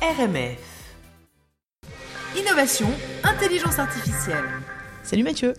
RMF. 0.00 0.58
Innovation, 2.38 2.86
intelligence 3.24 3.80
artificielle. 3.80 4.44
Salut 5.02 5.24
Mathieu. 5.24 5.54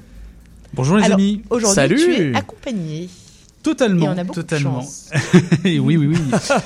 Bonjour 0.73 0.95
les 0.95 1.03
Alors, 1.03 1.17
amis. 1.17 1.41
Aujourd'hui, 1.49 1.97
tu 1.97 2.31
es 2.31 2.35
accompagné. 2.35 3.09
Totalement. 3.63 4.05
Et 4.05 4.09
on 4.09 4.17
a 4.17 4.23
beaucoup 4.23 4.39
de 4.39 4.45
totalement. 4.47 4.79
chance. 4.79 5.09
oui, 5.65 5.79
oui, 5.79 5.97
oui. 5.97 6.17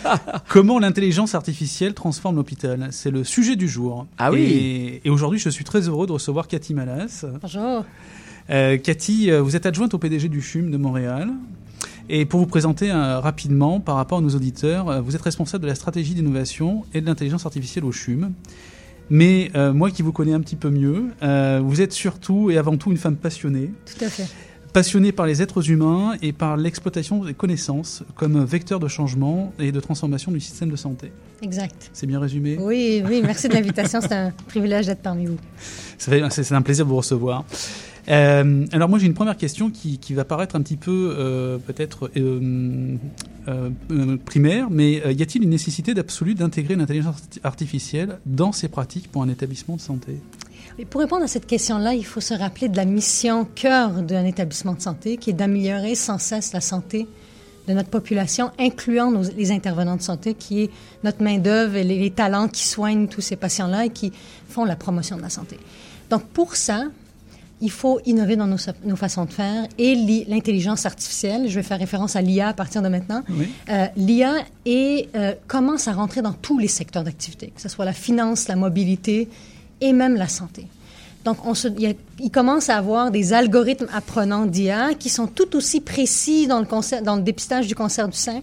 Comment 0.49 0.77
l'intelligence 0.77 1.33
artificielle 1.33 1.95
transforme 1.95 2.35
l'hôpital? 2.35 2.89
C'est 2.91 3.09
le 3.09 3.23
sujet 3.23 3.55
du 3.55 3.67
jour. 3.67 4.05
Ah 4.19 4.31
oui. 4.31 4.41
Et, 4.43 5.07
et 5.07 5.09
aujourd'hui, 5.09 5.39
je 5.39 5.49
suis 5.49 5.63
très 5.63 5.87
heureux 5.89 6.05
de 6.05 6.11
recevoir 6.11 6.47
Cathy 6.47 6.75
Malas. 6.75 7.25
Bonjour. 7.41 7.85
Euh, 8.51 8.77
Cathy, 8.77 9.31
euh, 9.31 9.41
vous 9.41 9.55
êtes 9.55 9.65
adjointe 9.65 9.95
au 9.95 9.97
PDG 9.97 10.29
du 10.29 10.41
CHUM 10.41 10.69
de 10.69 10.77
Montréal. 10.77 11.29
Et 12.09 12.25
pour 12.25 12.39
vous 12.39 12.45
présenter 12.45 12.91
euh, 12.91 13.19
rapidement 13.19 13.79
par 13.79 13.95
rapport 13.95 14.17
à 14.17 14.21
nos 14.21 14.35
auditeurs, 14.35 14.89
euh, 14.89 15.01
vous 15.01 15.15
êtes 15.15 15.21
responsable 15.21 15.63
de 15.63 15.69
la 15.69 15.75
stratégie 15.75 16.13
d'innovation 16.13 16.83
et 16.93 17.01
de 17.01 17.05
l'intelligence 17.05 17.45
artificielle 17.45 17.85
au 17.85 17.91
CHUM. 17.91 18.33
Mais 19.09 19.51
euh, 19.55 19.73
moi 19.73 19.89
qui 19.89 20.01
vous 20.01 20.11
connais 20.11 20.33
un 20.33 20.41
petit 20.41 20.55
peu 20.55 20.69
mieux, 20.69 21.05
vous 21.61 21.81
êtes 21.81 21.93
surtout 21.93 22.51
et 22.51 22.57
avant 22.57 22.77
tout 22.77 22.91
une 22.91 22.97
femme 22.97 23.15
passionnée. 23.15 23.71
Tout 23.85 24.05
à 24.05 24.09
fait. 24.09 24.27
passionné 24.71 25.11
par 25.11 25.27
les 25.27 25.41
êtres 25.41 25.69
humains 25.69 26.15
et 26.21 26.33
par 26.33 26.57
l'exploitation 26.57 27.23
des 27.23 27.33
connaissances 27.33 28.03
comme 28.15 28.43
vecteur 28.43 28.79
de 28.79 28.87
changement 28.87 29.53
et 29.59 29.71
de 29.71 29.79
transformation 29.79 30.31
du 30.31 30.39
système 30.39 30.69
de 30.69 30.75
santé. 30.75 31.11
Exact. 31.41 31.91
C'est 31.93 32.07
bien 32.07 32.19
résumé 32.19 32.57
Oui, 32.59 33.03
oui, 33.05 33.21
merci 33.23 33.49
de 33.49 33.53
l'invitation. 33.53 33.99
C'est 34.01 34.13
un 34.13 34.31
privilège 34.47 34.87
d'être 34.87 35.01
parmi 35.01 35.25
vous. 35.25 35.37
C'est 35.97 36.51
un 36.51 36.61
plaisir 36.61 36.85
de 36.85 36.89
vous 36.89 36.97
recevoir. 36.97 37.45
Euh, 38.09 38.65
alors 38.73 38.89
moi 38.89 38.99
j'ai 38.99 39.05
une 39.05 39.13
première 39.13 39.37
question 39.37 39.69
qui, 39.69 39.97
qui 39.97 40.13
va 40.13 40.25
paraître 40.25 40.57
un 40.57 40.61
petit 40.61 40.75
peu 40.75 41.15
euh, 41.17 41.57
peut-être 41.57 42.11
euh, 42.17 42.97
primaire, 44.25 44.69
mais 44.69 44.93
y 44.93 45.21
a-t-il 45.21 45.43
une 45.43 45.49
nécessité 45.49 45.93
d'absolu 45.93 46.35
d'intégrer 46.35 46.75
l'intelligence 46.75 47.15
arti- 47.15 47.39
artificielle 47.43 48.19
dans 48.25 48.51
ses 48.51 48.67
pratiques 48.67 49.09
pour 49.09 49.23
un 49.23 49.29
établissement 49.29 49.77
de 49.77 49.81
santé? 49.81 50.17
Pour 50.89 51.01
répondre 51.01 51.23
à 51.23 51.27
cette 51.27 51.45
question-là, 51.45 51.93
il 51.93 52.05
faut 52.05 52.19
se 52.19 52.33
rappeler 52.33 52.67
de 52.67 52.75
la 52.75 52.85
mission 52.85 53.45
cœur 53.45 54.01
d'un 54.01 54.25
établissement 54.25 54.73
de 54.73 54.81
santé, 54.81 55.17
qui 55.17 55.29
est 55.29 55.33
d'améliorer 55.33 55.93
sans 55.95 56.17
cesse 56.17 56.51
la 56.51 56.61
santé 56.61 57.07
de 57.67 57.73
notre 57.73 57.89
population, 57.89 58.51
incluant 58.59 59.13
les 59.37 59.51
intervenants 59.51 59.95
de 59.95 60.01
santé, 60.01 60.33
qui 60.33 60.63
est 60.63 60.69
notre 61.03 61.21
main-d'œuvre 61.21 61.75
et 61.75 61.83
les 61.83 62.09
talents 62.09 62.47
qui 62.47 62.67
soignent 62.67 63.07
tous 63.07 63.21
ces 63.21 63.35
patients-là 63.35 63.85
et 63.85 63.89
qui 63.89 64.11
font 64.49 64.65
la 64.65 64.75
promotion 64.75 65.15
de 65.15 65.21
la 65.21 65.29
santé. 65.29 65.57
Donc, 66.09 66.23
pour 66.25 66.55
ça, 66.55 66.85
il 67.63 67.71
faut 67.71 67.99
innover 68.05 68.35
dans 68.35 68.45
nos, 68.45 68.57
façons 68.95 69.25
de 69.25 69.31
faire 69.31 69.65
et 69.79 69.95
l'i- 69.95 70.25
l'intelligence 70.27 70.85
artificielle. 70.85 71.47
Je 71.49 71.55
vais 71.55 71.63
faire 71.63 71.79
référence 71.79 72.15
à 72.15 72.21
l'IA 72.21 72.49
à 72.49 72.53
partir 72.53 72.81
de 72.83 72.89
maintenant. 72.89 73.23
Oui. 73.29 73.49
Euh, 73.69 73.85
L'IA 73.97 74.33
euh, 75.15 75.33
commence 75.47 75.87
à 75.87 75.93
rentrer 75.93 76.21
dans 76.21 76.33
tous 76.33 76.59
les 76.59 76.67
secteurs 76.67 77.03
d'activité, 77.03 77.47
que 77.55 77.61
ce 77.61 77.69
soit 77.69 77.85
la 77.85 77.93
finance, 77.93 78.47
la 78.47 78.55
mobilité 78.55 79.29
et 79.81 79.93
même 79.93 80.15
la 80.15 80.27
santé. 80.27 80.67
Donc, 81.25 81.37
on 81.45 81.53
se, 81.53 81.69
il, 81.69 81.79
y 81.81 81.87
a- 81.87 81.93
il 82.19 82.29
commence 82.31 82.69
à 82.69 82.75
avoir 82.77 83.09
des 83.09 83.31
algorithmes 83.33 83.87
apprenants 83.93 84.45
d'IA 84.45 84.93
qui 84.93 85.07
sont 85.09 85.27
tout 85.27 85.55
aussi 85.55 85.79
précis 85.79 86.47
dans 86.47 86.59
le, 86.59 86.65
cancer- 86.65 87.01
dans 87.01 87.15
le 87.15 87.21
dépistage 87.21 87.65
du 87.67 87.75
cancer 87.75 88.07
du 88.09 88.17
sein 88.17 88.41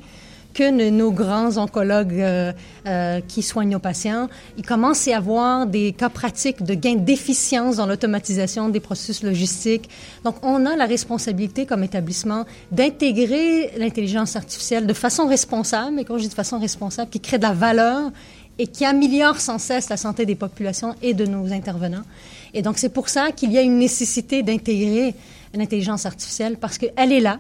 que 0.55 0.91
nos 0.91 1.13
grands 1.13 1.57
oncologues 1.57 2.21
euh, 2.21 2.53
euh, 2.87 3.21
qui 3.27 3.43
soignent 3.43 3.71
nos 3.71 3.79
patients. 3.79 4.29
Il 4.57 4.65
commence 4.65 5.07
à 5.07 5.11
y 5.11 5.15
avoir 5.15 5.67
des 5.67 5.93
cas 5.93 6.09
pratiques 6.09 6.63
de 6.63 6.75
gain 6.75 6.97
d'efficience 6.97 7.77
dans 7.77 7.87
l'automatisation 7.87 8.69
des 8.69 8.81
processus 8.81 9.23
logistiques. 9.23 9.89
Donc, 10.25 10.37
on 10.43 10.67
a 10.67 10.77
la 10.77 10.87
responsabilité 10.87 11.67
comme 11.67 11.85
établissement 11.85 12.45
d'intégrer 12.73 13.73
l'intelligence 13.79 14.37
artificielle 14.37 14.87
de 14.87 14.95
façon 14.95 15.27
responsable, 15.27 16.01
et 16.01 16.05
quand 16.05 16.19
je 16.19 16.25
dis 16.25 16.29
de 16.29 16.35
façon 16.35 16.59
responsable, 16.59 17.11
qui 17.11 17.21
crée 17.21 17.39
de 17.39 17.43
la 17.43 17.53
valeur 17.53 18.11
et 18.59 18.67
qui 18.67 18.85
améliore 18.85 19.41
sans 19.41 19.59
cesse 19.59 19.89
la 19.89 19.97
santé 19.97 20.27
des 20.27 20.35
populations 20.35 20.95
et 21.01 21.15
de 21.15 21.25
nos 21.25 21.51
intervenants. 21.51 22.05
Et 22.53 22.63
donc, 22.63 22.77
c'est 22.79 22.91
pour 22.91 23.09
ça 23.09 23.31
qu'il 23.31 23.53
y 23.53 23.59
a 23.59 23.63
une 23.63 23.79
nécessité 23.79 24.43
d'intégrer 24.43 25.15
l'intelligence 25.55 26.05
artificielle 26.07 26.57
parce 26.59 26.77
qu'elle 26.77 27.13
est 27.13 27.21
là. 27.21 27.39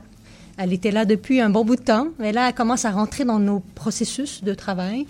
Elle 0.62 0.75
était 0.75 0.91
là 0.91 1.06
depuis 1.06 1.41
un 1.41 1.48
bon 1.48 1.65
bout 1.65 1.76
de 1.76 1.81
temps, 1.81 2.09
mais 2.19 2.32
là, 2.32 2.48
elle 2.48 2.54
commence 2.54 2.84
à 2.84 2.91
rentrer 2.91 3.25
dans 3.25 3.38
nos 3.38 3.60
processus 3.75 4.44
de 4.44 4.53
travail, 4.53 5.06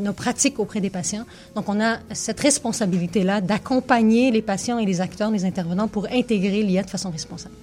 nos 0.00 0.12
pratiques 0.12 0.58
auprès 0.58 0.80
des 0.80 0.90
patients. 0.90 1.24
Donc, 1.54 1.68
on 1.68 1.80
a 1.80 1.98
cette 2.12 2.40
responsabilité-là 2.40 3.40
d'accompagner 3.40 4.32
les 4.32 4.42
patients 4.42 4.76
et 4.80 4.84
les 4.84 5.00
acteurs, 5.00 5.30
les 5.30 5.44
intervenants 5.44 5.86
pour 5.86 6.08
intégrer 6.10 6.64
l'IA 6.64 6.82
de 6.82 6.90
façon 6.90 7.10
responsable. 7.10 7.54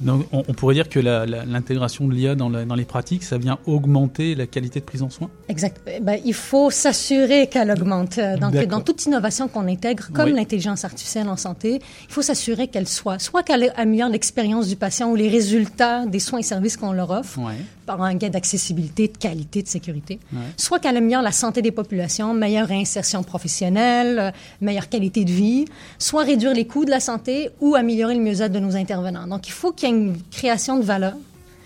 Donc, 0.00 0.26
on, 0.32 0.44
on 0.46 0.54
pourrait 0.54 0.74
dire 0.74 0.88
que 0.88 1.00
l'intégration 1.00 2.06
de 2.06 2.14
l'IA 2.14 2.34
dans, 2.34 2.48
les 2.50 2.84
pratiques, 2.84 3.24
ça 3.24 3.38
vient 3.38 3.58
augmenter 3.66 4.34
la 4.34 4.46
qualité 4.46 4.80
de 4.80 4.84
prise 4.84 5.02
en 5.02 5.10
soin? 5.10 5.28
Exact. 5.48 5.80
Eh 5.86 6.00
Ben, 6.00 6.18
il 6.24 6.34
faut 6.34 6.70
s'assurer 6.70 7.48
qu'elle 7.48 7.70
augmente. 7.70 8.18
Euh, 8.18 8.36
Donc, 8.36 8.52
D'accord. 8.52 8.68
dans 8.68 8.80
toute 8.80 9.04
innovation 9.06 9.48
qu'on 9.48 9.66
intègre, 9.66 10.10
comme 10.12 10.26
Oui. 10.30 10.34
l'intelligence 10.34 10.84
artificielle 10.84 11.28
en 11.28 11.36
santé, 11.36 11.80
il 12.08 12.12
faut 12.12 12.22
s'assurer 12.22 12.68
qu'elle 12.68 12.86
soit, 12.88 13.18
soit 13.18 13.42
qu'elle 13.42 13.72
améliore 13.76 14.08
l'expérience 14.10 14.68
du 14.68 14.76
patient 14.76 15.10
ou 15.10 15.16
les 15.16 15.28
résultats 15.28 16.06
des 16.06 16.20
soins 16.20 16.38
et 16.38 16.42
services 16.42 16.76
qu'on 16.76 16.92
leur 16.92 17.10
offre 17.10 17.38
Ouais. 17.38 17.54
par 17.86 18.02
un 18.02 18.14
gain 18.14 18.28
d'accessibilité, 18.28 19.08
de 19.08 19.16
qualité, 19.16 19.62
de 19.62 19.68
sécurité, 19.68 20.20
Ouais. 20.32 20.38
soit 20.56 20.78
qu'elle 20.78 20.96
améliore 20.96 21.22
la 21.22 21.32
santé 21.32 21.62
des 21.62 21.72
populations, 21.72 22.34
meilleure 22.34 22.68
réinsertion 22.68 23.22
professionnelle, 23.22 24.18
euh, 24.18 24.30
meilleure 24.60 24.88
qualité 24.88 25.24
de 25.24 25.30
vie, 25.30 25.64
soit 25.98 26.22
réduire 26.24 26.52
les 26.54 26.66
coûts 26.66 26.84
de 26.84 26.90
la 26.90 27.00
santé 27.00 27.50
ou 27.60 27.74
améliorer 27.74 28.14
le 28.14 28.20
mieux-être 28.20 28.52
de 28.52 28.58
nos 28.60 28.76
intervenants. 28.76 29.26
Donc, 29.26 29.48
il 29.48 29.52
faut 29.52 29.72
qu'il 29.72 29.87
y 29.88 29.94
ait 29.94 29.98
une 29.98 30.16
création 30.30 30.78
de 30.78 30.84
valeur. 30.84 31.14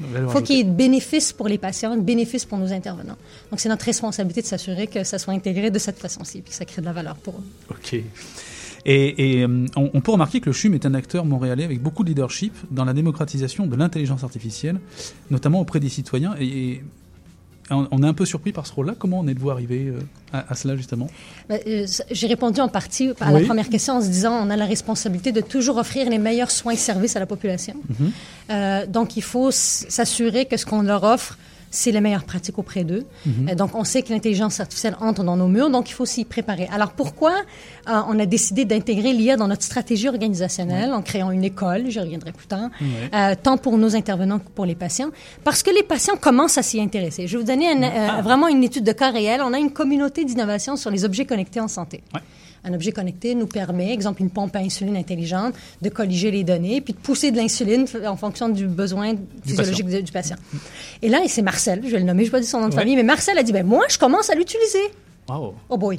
Il 0.00 0.28
faut 0.28 0.40
qu'il 0.40 0.56
y 0.56 0.60
ait 0.60 0.64
de 0.64 0.72
bénéfices 0.72 1.32
pour 1.32 1.46
les 1.46 1.58
patients, 1.58 1.94
de 1.94 2.00
bénéfices 2.00 2.44
pour 2.44 2.58
nos 2.58 2.72
intervenants. 2.72 3.16
Donc, 3.50 3.60
c'est 3.60 3.68
notre 3.68 3.84
responsabilité 3.84 4.42
de 4.42 4.46
s'assurer 4.46 4.88
que 4.88 5.04
ça 5.04 5.18
soit 5.18 5.32
intégré 5.32 5.70
de 5.70 5.78
cette 5.78 5.98
façon-ci, 5.98 6.40
puis 6.40 6.50
que 6.50 6.56
ça 6.56 6.64
crée 6.64 6.80
de 6.80 6.86
la 6.86 6.92
valeur 6.92 7.14
pour 7.14 7.34
eux. 7.34 7.44
Ok. 7.70 7.94
Et, 7.94 8.04
et, 8.84 9.42
euh, 9.44 9.66
on, 9.76 9.90
on 9.94 10.00
peut 10.00 10.10
remarquer 10.10 10.40
que 10.40 10.46
le 10.46 10.52
CHUM 10.52 10.74
est 10.74 10.86
un 10.86 10.94
acteur 10.94 11.24
montréalais 11.24 11.62
avec 11.62 11.80
beaucoup 11.80 12.02
de 12.02 12.08
leadership 12.08 12.52
dans 12.72 12.84
la 12.84 12.94
démocratisation 12.94 13.66
de 13.68 13.76
l'intelligence 13.76 14.24
artificielle, 14.24 14.80
notamment 15.30 15.60
auprès 15.60 15.78
des 15.78 15.88
citoyens. 15.88 16.34
Et, 16.40 16.46
et 16.46 16.82
on, 17.70 17.86
on 17.92 18.02
est 18.02 18.06
un 18.08 18.14
peu 18.14 18.24
surpris 18.24 18.50
par 18.50 18.66
ce 18.66 18.72
rôle-là. 18.72 18.96
Comment 18.98 19.20
en 19.20 19.28
êtes-vous 19.28 19.50
arrivé 19.50 19.86
euh, 19.86 20.00
à, 20.32 20.52
à 20.52 20.54
cela, 20.54 20.76
justement? 20.76 21.08
Ben, 21.48 21.60
euh, 21.66 21.86
J'ai 22.10 22.26
répondu 22.26 22.60
en 22.60 22.68
partie 22.68 23.10
à 23.20 23.32
Oui. 23.32 23.40
la 23.40 23.46
première 23.46 23.68
question 23.68 23.94
en 23.96 24.00
se 24.00 24.08
disant 24.08 24.34
on 24.46 24.50
a 24.50 24.56
la 24.56 24.66
responsabilité 24.66 25.32
de 25.32 25.40
toujours 25.40 25.76
offrir 25.76 26.08
les 26.08 26.18
meilleurs 26.18 26.50
soins 26.50 26.72
et 26.72 26.76
services 26.76 27.16
à 27.16 27.20
la 27.20 27.26
population. 27.26 27.74
Mhm. 27.88 28.10
Euh, 28.50 28.86
donc, 28.86 29.16
il 29.16 29.22
faut 29.22 29.50
s'assurer 29.50 30.46
que 30.46 30.56
ce 30.56 30.64
qu'on 30.66 30.82
leur 30.82 31.02
offre, 31.04 31.38
c'est 31.72 31.90
les 31.90 32.00
meilleures 32.00 32.22
pratiques 32.22 32.58
auprès 32.58 32.84
d'eux. 32.84 33.04
Mhm. 33.26 33.48
Euh, 33.48 33.54
donc, 33.56 33.74
on 33.74 33.82
sait 33.82 34.02
que 34.02 34.12
l'intelligence 34.12 34.60
artificielle 34.60 34.96
entre 35.00 35.24
dans 35.24 35.36
nos 35.36 35.48
murs, 35.48 35.70
donc 35.70 35.90
il 35.90 35.94
faut 35.94 36.06
s'y 36.06 36.24
préparer. 36.24 36.68
Alors, 36.72 36.92
pourquoi 36.92 37.32
euh, 37.88 38.00
on 38.08 38.16
a 38.20 38.26
décidé 38.26 38.64
d'intégrer 38.64 39.12
l'IA 39.12 39.36
dans 39.36 39.48
notre 39.48 39.64
stratégie 39.64 40.08
organisationnelle 40.08 40.92
en 40.92 41.02
créant 41.02 41.30
une 41.32 41.42
école, 41.42 41.86
j'y 41.88 41.98
reviendrai 41.98 42.30
plus 42.32 42.46
tard, 42.46 42.68
Ouais. 42.80 42.86
euh, 43.12 43.34
tant 43.42 43.56
pour 43.56 43.76
nos 43.78 43.96
intervenants 43.96 44.38
que 44.38 44.48
pour 44.54 44.66
les 44.66 44.76
patients, 44.76 45.08
parce 45.42 45.64
que 45.64 45.70
les 45.74 45.82
patients 45.82 46.16
commencent 46.20 46.58
à 46.58 46.62
s'y 46.62 46.80
intéresser. 46.80 47.26
Je 47.26 47.32
vais 47.36 47.42
vous 47.42 47.48
donner 47.48 47.70
un- 47.70 47.82
euh, 48.18 48.22
vraiment 48.22 48.46
une 48.46 48.62
étude 48.62 48.84
de 48.84 48.92
cas 48.92 49.10
réel. 49.10 49.40
On 49.44 49.52
a 49.52 49.58
une 49.58 49.72
communauté 49.72 50.24
d'innovation 50.24 50.76
sur 50.76 50.90
les 50.90 51.04
objets 51.04 51.24
connectés 51.24 51.60
en 51.60 51.68
santé. 51.68 52.02
Ouais. 52.14 52.20
Un 52.64 52.74
objet 52.74 52.92
connecté 52.92 53.34
nous 53.34 53.46
permet, 53.46 53.92
exemple 53.92 54.22
une 54.22 54.30
pompe 54.30 54.54
à 54.54 54.60
insuline 54.60 54.96
intelligente, 54.96 55.54
de 55.80 55.88
colliger 55.88 56.30
les 56.30 56.44
données, 56.44 56.80
puis 56.80 56.92
de 56.92 56.98
pousser 56.98 57.30
de 57.32 57.36
l'insuline 57.36 57.86
en 58.06 58.16
fonction 58.16 58.48
du 58.48 58.66
besoin 58.68 59.14
physiologique 59.44 59.84
patient. 59.86 59.98
de- 59.98 60.04
du 60.04 60.12
patient. 60.12 60.36
Et 61.02 61.08
là, 61.08 61.24
et 61.24 61.28
c'est 61.28 61.42
Marcel, 61.42 61.80
je 61.84 61.90
vais 61.90 61.98
le 61.98 62.04
nommer, 62.04 62.20
je 62.24 62.28
ne 62.28 62.30
vais 62.32 62.38
pas 62.38 62.40
dire 62.40 62.48
son 62.48 62.60
nom 62.60 62.68
de 62.68 62.74
Ouais. 62.74 62.78
famille, 62.80 62.94
mais 62.96 63.02
Marcel 63.02 63.36
a 63.36 63.42
dit, 63.42 63.52
ben 63.52 63.66
moi, 63.66 63.84
je 63.90 63.98
commence 63.98 64.30
à 64.30 64.34
l'utiliser. 64.34 64.78
Wow. 65.28 65.54
Oh 65.68 65.76
boy. 65.76 65.98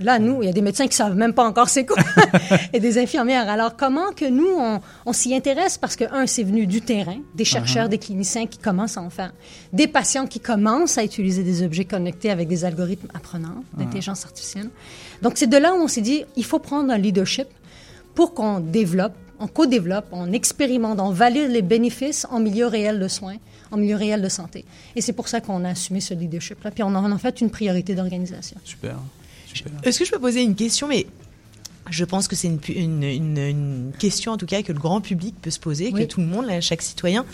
Là, 0.00 0.18
nous, 0.18 0.42
il 0.42 0.46
y 0.46 0.48
a 0.48 0.52
des 0.52 0.62
médecins 0.62 0.86
qui 0.86 0.96
savent 0.96 1.14
même 1.14 1.34
pas 1.34 1.44
encore 1.44 1.68
c'est 1.68 1.84
quoi, 1.84 2.02
et 2.72 2.80
des 2.80 2.98
infirmières. 2.98 3.48
Alors, 3.48 3.76
comment 3.76 4.12
que 4.16 4.28
nous, 4.28 4.48
on, 4.56 4.80
on 5.04 5.12
s'y 5.12 5.34
intéresse? 5.34 5.76
Parce 5.78 5.94
que, 5.94 6.04
un, 6.12 6.26
c'est 6.26 6.42
venu 6.42 6.66
du 6.66 6.80
terrain, 6.80 7.18
des 7.34 7.44
chercheurs, 7.44 7.88
des 7.88 7.98
cliniciens 7.98 8.46
qui 8.46 8.58
commencent 8.58 8.96
à 8.96 9.02
en 9.02 9.10
faire, 9.10 9.32
des 9.72 9.86
patients 9.86 10.26
qui 10.26 10.40
commencent 10.40 10.96
à 10.98 11.04
utiliser 11.04 11.42
des 11.42 11.62
objets 11.62 11.84
connectés 11.84 12.30
avec 12.30 12.48
des 12.48 12.64
algorithmes 12.64 13.08
apprenants 13.14 13.62
d'intelligence 13.76 14.24
artificielle. 14.24 14.70
Donc, 15.22 15.34
c'est 15.36 15.46
de 15.46 15.56
là 15.56 15.74
où 15.74 15.78
on 15.78 15.88
s'est 15.88 16.00
dit, 16.00 16.24
il 16.36 16.44
faut 16.44 16.58
prendre 16.58 16.90
un 16.92 16.98
leadership 16.98 17.48
pour 18.14 18.34
qu'on 18.34 18.60
développe, 18.60 19.14
on 19.38 19.46
co-développe, 19.46 20.06
on 20.12 20.32
expérimente, 20.32 21.00
on 21.00 21.10
valide 21.10 21.50
les 21.50 21.62
bénéfices 21.62 22.26
en 22.30 22.40
milieu 22.40 22.66
réel 22.66 22.98
de 22.98 23.08
soins, 23.08 23.36
en 23.70 23.76
milieu 23.76 23.96
réel 23.96 24.22
de 24.22 24.28
santé. 24.28 24.64
Et 24.96 25.00
c'est 25.00 25.12
pour 25.12 25.28
ça 25.28 25.40
qu'on 25.40 25.64
a 25.64 25.70
assumé 25.70 26.00
ce 26.00 26.14
leadership-là, 26.14 26.70
puis 26.70 26.82
on 26.82 26.88
en 26.94 27.10
a 27.10 27.18
fait 27.18 27.40
une 27.40 27.50
priorité 27.50 27.94
d'organisation. 27.94 28.56
Super. 28.64 28.96
Est-ce 29.82 29.98
que 29.98 30.04
je 30.04 30.10
peux 30.10 30.18
poser 30.20 30.42
une 30.42 30.54
question 30.54 30.88
Mais 30.88 31.06
je 31.90 32.04
pense 32.04 32.28
que 32.28 32.36
c'est 32.36 32.48
une, 32.48 32.58
pu- 32.58 32.72
une, 32.74 33.02
une- 33.02 33.38
une 33.38 33.92
question 33.98 34.32
en 34.32 34.36
tout 34.36 34.46
cas 34.46 34.62
que 34.62 34.72
le 34.72 34.78
grand 34.78 35.00
public 35.00 35.34
peut 35.40 35.50
se 35.50 35.58
poser, 35.60 35.90
Oui. 35.92 36.02
que 36.02 36.06
tout 36.06 36.20
le 36.20 36.26
monde, 36.26 36.46
là, 36.46 36.60
chaque 36.60 36.82
citoyen. 36.82 37.24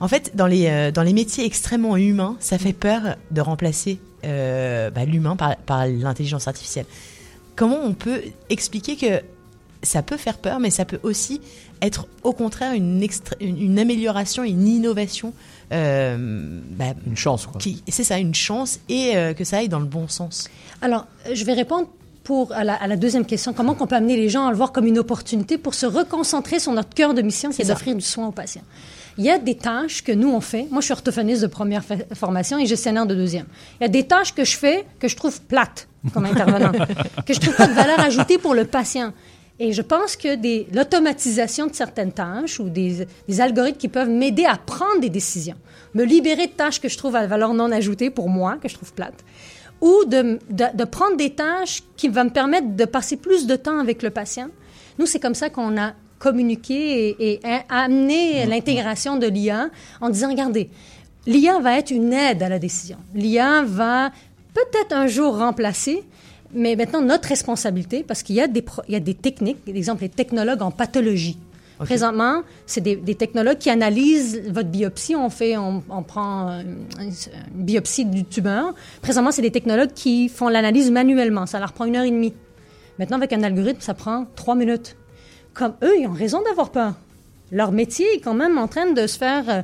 En 0.00 0.08
fait, 0.08 0.32
dans 0.34 0.46
les, 0.46 0.66
euh, 0.66 0.90
dans 0.90 1.02
les 1.02 1.12
métiers 1.12 1.44
extrêmement 1.44 1.96
humains, 1.96 2.36
ça 2.40 2.58
fait 2.58 2.72
peur 2.72 3.16
de 3.30 3.40
remplacer 3.40 3.98
euh, 4.24 4.90
bah, 4.90 5.04
l'humain 5.04 5.36
par, 5.36 5.56
par 5.56 5.86
l'intelligence 5.86 6.48
artificielle. 6.48 6.86
Comment 7.56 7.78
on 7.84 7.92
peut 7.94 8.22
expliquer 8.50 8.96
que 8.96 9.20
ça 9.82 10.02
peut 10.02 10.16
faire 10.16 10.38
peur, 10.38 10.58
mais 10.60 10.70
ça 10.70 10.84
peut 10.84 11.00
aussi 11.02 11.40
être 11.82 12.06
au 12.22 12.32
contraire 12.32 12.72
une, 12.74 13.02
extra- 13.02 13.36
une, 13.40 13.60
une 13.60 13.78
amélioration, 13.78 14.44
une 14.44 14.66
innovation. 14.68 15.32
euh, 15.72 16.60
bah, 16.70 16.94
Une 17.06 17.16
chance, 17.16 17.46
quoi. 17.46 17.60
c'est 17.88 18.04
ça, 18.04 18.18
une 18.18 18.34
chance 18.34 18.78
et 18.88 19.16
euh, 19.16 19.34
que 19.34 19.44
ça 19.44 19.58
aille 19.58 19.68
dans 19.68 19.80
le 19.80 19.86
bon 19.86 20.08
sens. 20.08 20.48
Alors, 20.80 21.06
euh, 21.26 21.34
je 21.34 21.44
vais 21.44 21.52
répondre 21.54 21.88
pour, 22.24 22.52
à, 22.52 22.62
la, 22.62 22.74
à 22.74 22.86
la 22.86 22.96
deuxième 22.96 23.26
question. 23.26 23.52
Comment 23.52 23.76
on 23.80 23.86
peut 23.86 23.96
amener 23.96 24.16
les 24.16 24.28
gens 24.28 24.46
à 24.46 24.50
le 24.50 24.56
voir 24.56 24.70
comme 24.72 24.86
une 24.86 24.98
opportunité 24.98 25.58
pour 25.58 25.74
se 25.74 25.86
reconcentrer 25.86 26.60
sur 26.60 26.72
notre 26.72 26.90
cœur 26.90 27.14
de 27.14 27.22
mission, 27.22 27.50
qui 27.50 27.62
est 27.62 27.64
d'offrir 27.66 27.94
du 27.96 28.00
soin 28.00 28.28
aux 28.28 28.32
patients? 28.32 28.62
Il 29.18 29.24
y 29.24 29.30
a 29.30 29.38
des 29.38 29.56
tâches 29.56 30.02
que 30.02 30.12
nous, 30.12 30.30
on 30.30 30.40
fait. 30.40 30.66
Moi, 30.70 30.80
je 30.80 30.86
suis 30.86 30.92
orthophoniste 30.92 31.42
de 31.42 31.46
première 31.46 31.82
formation 32.14 32.58
et 32.58 32.64
gestionnaire 32.66 33.04
de 33.06 33.14
deuxième. 33.14 33.44
Il 33.80 33.82
y 33.82 33.86
a 33.86 33.88
des 33.88 34.04
tâches 34.06 34.34
que 34.34 34.44
je 34.44 34.56
fais 34.56 34.86
que 35.00 35.08
je 35.08 35.16
trouve 35.16 35.42
plates 35.42 35.86
comme 36.14 36.24
intervenant, 36.32 36.72
que 37.26 37.34
je 37.34 37.40
trouve 37.40 37.54
pas 37.56 37.66
de 37.66 37.74
valeur 37.74 38.00
ajoutée 38.00 38.38
pour 38.38 38.54
le 38.54 38.64
patient. 38.64 39.12
Et 39.64 39.72
je 39.72 39.80
pense 39.80 40.16
que 40.16 40.74
l'automatisation 40.74 41.68
de 41.68 41.74
certaines 41.74 42.10
tâches 42.10 42.58
ou 42.58 42.68
des, 42.68 43.06
des 43.28 43.40
algorithmes 43.40 43.78
qui 43.78 43.86
peuvent 43.86 44.10
m'aider 44.10 44.44
à 44.44 44.56
prendre 44.56 45.00
des 45.00 45.08
décisions, 45.08 45.54
me 45.94 46.02
libérer 46.02 46.48
de 46.48 46.52
tâches 46.52 46.80
que 46.80 46.88
je 46.88 46.98
trouve 46.98 47.14
à 47.14 47.24
valeur 47.28 47.54
non 47.54 47.70
ajoutée 47.70 48.10
pour 48.10 48.28
moi, 48.28 48.56
que 48.60 48.68
je 48.68 48.74
trouve 48.74 48.92
plates, 48.92 49.22
ou 49.80 50.04
de, 50.04 50.40
de, 50.50 50.64
de 50.74 50.84
prendre 50.84 51.16
des 51.16 51.30
tâches 51.30 51.84
qui 51.96 52.08
vont 52.08 52.24
me 52.24 52.30
permettre 52.30 52.74
de 52.74 52.84
passer 52.84 53.16
plus 53.16 53.46
de 53.46 53.54
temps 53.54 53.78
avec 53.78 54.02
le 54.02 54.10
patient. 54.10 54.48
Nous, 54.98 55.06
c'est 55.06 55.20
comme 55.20 55.36
ça 55.36 55.48
qu'on 55.48 55.80
a 55.80 55.92
communiqué 56.18 57.14
et, 57.20 57.40
amené 57.68 58.44
l'intégration 58.46 59.16
de 59.16 59.28
l'IA 59.28 59.68
en 60.00 60.10
disant, 60.10 60.30
regardez, 60.30 60.70
l'IA 61.24 61.60
va 61.60 61.78
être 61.78 61.92
une 61.92 62.12
aide 62.12 62.42
à 62.42 62.48
la 62.48 62.58
décision. 62.58 62.98
L'IA 63.14 63.62
va 63.62 64.10
peut-être 64.54 64.92
un 64.92 65.06
jour 65.06 65.38
remplacer, 65.38 66.02
mais 66.54 66.76
maintenant 66.76 67.00
notre 67.00 67.28
responsabilité, 67.28 68.02
parce 68.02 68.22
qu'il 68.22 68.36
y 68.36 68.40
a 68.40 68.48
des, 68.48 68.62
pro- 68.62 68.82
il 68.88 68.92
y 68.92 68.96
a 68.96 69.00
des 69.00 69.14
techniques, 69.14 69.64
par 69.64 69.74
exemple 69.74 70.02
les 70.02 70.08
technologues 70.08 70.62
en 70.62 70.70
pathologie. 70.70 71.38
Présentement, 71.78 72.42
c'est 72.64 72.80
des, 72.80 72.94
des 72.94 73.16
technologues 73.16 73.58
qui 73.58 73.68
analysent 73.68 74.40
votre 74.48 74.68
biopsie. 74.68 75.16
On 75.16 75.30
fait, 75.30 75.56
on, 75.56 75.82
on 75.90 76.04
prend 76.04 76.48
euh, 76.48 76.62
une 77.00 77.64
biopsie 77.64 78.04
du 78.04 78.24
tumeur. 78.24 78.72
Présentement, 79.00 79.32
c'est 79.32 79.42
des 79.42 79.50
technologues 79.50 79.92
qui 79.92 80.28
font 80.28 80.48
l'analyse 80.48 80.92
manuellement. 80.92 81.44
Ça 81.46 81.58
leur 81.58 81.72
prend 81.72 81.86
une 81.86 81.96
heure 81.96 82.04
et 82.04 82.10
demie. 82.12 82.34
Maintenant, 83.00 83.16
avec 83.16 83.32
un 83.32 83.42
algorithme, 83.42 83.80
ça 83.80 83.94
prend 83.94 84.26
trois 84.36 84.54
minutes. 84.54 84.94
Comme 85.54 85.74
eux, 85.82 85.94
ils 85.98 86.06
ont 86.06 86.12
raison 86.12 86.40
d'avoir 86.42 86.70
peur. 86.70 86.94
Leur 87.50 87.72
métier 87.72 88.06
est 88.14 88.20
quand 88.20 88.34
même 88.34 88.58
en 88.58 88.68
train 88.68 88.92
de 88.92 89.06
se 89.08 89.18
faire 89.18 89.44
euh, 89.48 89.62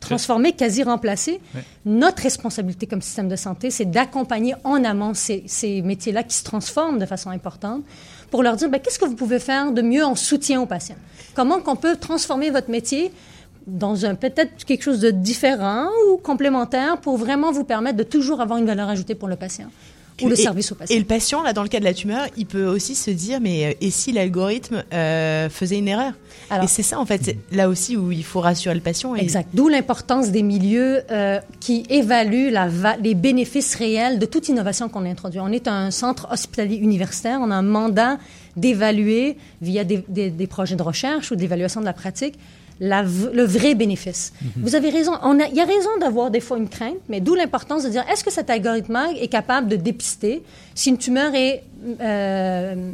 transformer, 0.00 0.52
quasi 0.52 0.82
remplacer. 0.82 1.40
Notre 1.84 2.22
responsabilité 2.22 2.86
comme 2.86 3.02
système 3.02 3.28
de 3.28 3.36
santé, 3.36 3.70
c'est 3.70 3.84
d'accompagner 3.84 4.54
en 4.64 4.82
amont 4.84 5.14
ces, 5.14 5.44
ces 5.46 5.82
métiers-là 5.82 6.22
qui 6.22 6.34
se 6.34 6.44
transforment 6.44 6.98
de 6.98 7.06
façon 7.06 7.30
importante 7.30 7.82
pour 8.30 8.42
leur 8.42 8.56
dire 8.56 8.68
ben, 8.68 8.80
qu'est-ce 8.80 8.98
que 8.98 9.04
vous 9.04 9.14
pouvez 9.14 9.38
faire 9.38 9.72
de 9.72 9.82
mieux 9.82 10.04
en 10.04 10.14
soutien 10.14 10.60
aux 10.60 10.66
patients? 10.66 10.96
Comment 11.34 11.60
qu'on 11.60 11.76
peut 11.76 11.96
transformer 11.96 12.50
votre 12.50 12.70
métier 12.70 13.12
dans 13.66 14.04
un 14.04 14.14
peut-être 14.14 14.64
quelque 14.64 14.82
chose 14.82 15.00
de 15.00 15.10
différent 15.10 15.88
ou 16.10 16.16
complémentaire 16.16 16.98
pour 16.98 17.16
vraiment 17.16 17.52
vous 17.52 17.64
permettre 17.64 17.96
de 17.96 18.02
toujours 18.02 18.40
avoir 18.40 18.58
une 18.58 18.66
valeur 18.66 18.88
ajoutée 18.88 19.14
pour 19.14 19.28
le 19.28 19.36
patient? 19.36 19.66
Ou 20.22 20.28
le 20.28 20.38
Et- 20.38 20.42
service 20.42 20.72
au 20.72 20.74
patient. 20.74 20.94
Et 20.94 20.98
le 20.98 21.04
patient, 21.04 21.42
là, 21.42 21.52
dans 21.52 21.62
le 21.62 21.68
cas 21.68 21.78
de 21.80 21.84
la 21.84 21.94
tumeur, 21.94 22.26
il 22.36 22.46
peut 22.46 22.66
aussi 22.66 22.94
se 22.94 23.10
dire, 23.10 23.40
mais 23.40 23.66
euh, 23.66 23.72
et 23.80 23.90
si 23.90 24.12
l'algorithme 24.12 24.82
euh, 24.92 25.48
faisait 25.48 25.78
une 25.78 25.88
erreur? 25.88 26.12
Alors- 26.50 26.64
Et 26.64 26.68
c'est 26.68 26.82
ça, 26.82 26.98
en 26.98 27.06
fait, 27.06 27.36
là 27.52 27.68
aussi 27.68 27.96
où 27.96 28.10
il 28.12 28.24
faut 28.24 28.40
rassurer 28.40 28.74
le 28.74 28.80
patient. 28.80 29.14
Et 29.16 29.20
Exact. 29.20 29.48
D'où 29.54 29.68
l'importance 29.68 30.30
des 30.30 30.42
milieux 30.42 31.02
euh, 31.10 31.38
qui 31.60 31.84
évaluent 31.90 32.50
la 32.50 32.68
va- 32.68 32.96
les 32.96 33.14
bénéfices 33.14 33.74
réels 33.74 34.18
de 34.18 34.26
toute 34.26 34.48
innovation 34.48 34.88
qu'on 34.88 35.04
introduit. 35.04 35.40
On 35.40 35.52
est 35.52 35.68
un 35.68 35.90
centre 35.90 36.28
hospitalier 36.32 36.76
universitaire. 36.76 37.38
On 37.42 37.50
a 37.50 37.54
un 37.54 37.62
mandat 37.62 38.18
d'évaluer 38.56 39.36
via 39.62 39.84
des, 39.84 40.04
des- 40.08 40.30
des 40.30 40.46
projets 40.46 40.76
de 40.76 40.82
recherche 40.82 41.30
ou 41.30 41.36
d'évaluation 41.36 41.80
de 41.80 41.86
la 41.86 41.92
pratique 41.92 42.34
la 42.80 43.02
le 43.02 43.42
vrai 43.44 43.74
bénéfice. 43.74 44.32
Vous 44.56 44.74
avez 44.74 44.88
raison. 44.90 45.12
On 45.22 45.38
a- 45.38 45.46
Il 45.48 45.54
y 45.54 45.60
a 45.60 45.64
raison 45.66 45.90
d'avoir 46.00 46.30
des 46.30 46.40
fois 46.40 46.56
une 46.58 46.68
crainte, 46.68 46.96
mais 47.10 47.20
d'où 47.20 47.34
l'importance 47.34 47.84
de 47.84 47.90
dire 47.90 48.04
est-ce 48.10 48.24
que 48.24 48.32
cet 48.32 48.48
algorithme 48.50 48.98
est 49.20 49.28
capable 49.28 49.68
de 49.68 49.76
dépister 49.76 50.42
si 50.74 50.88
une 50.90 50.98
tumeur 50.98 51.34
est 51.34 51.62
euh, 52.00 52.90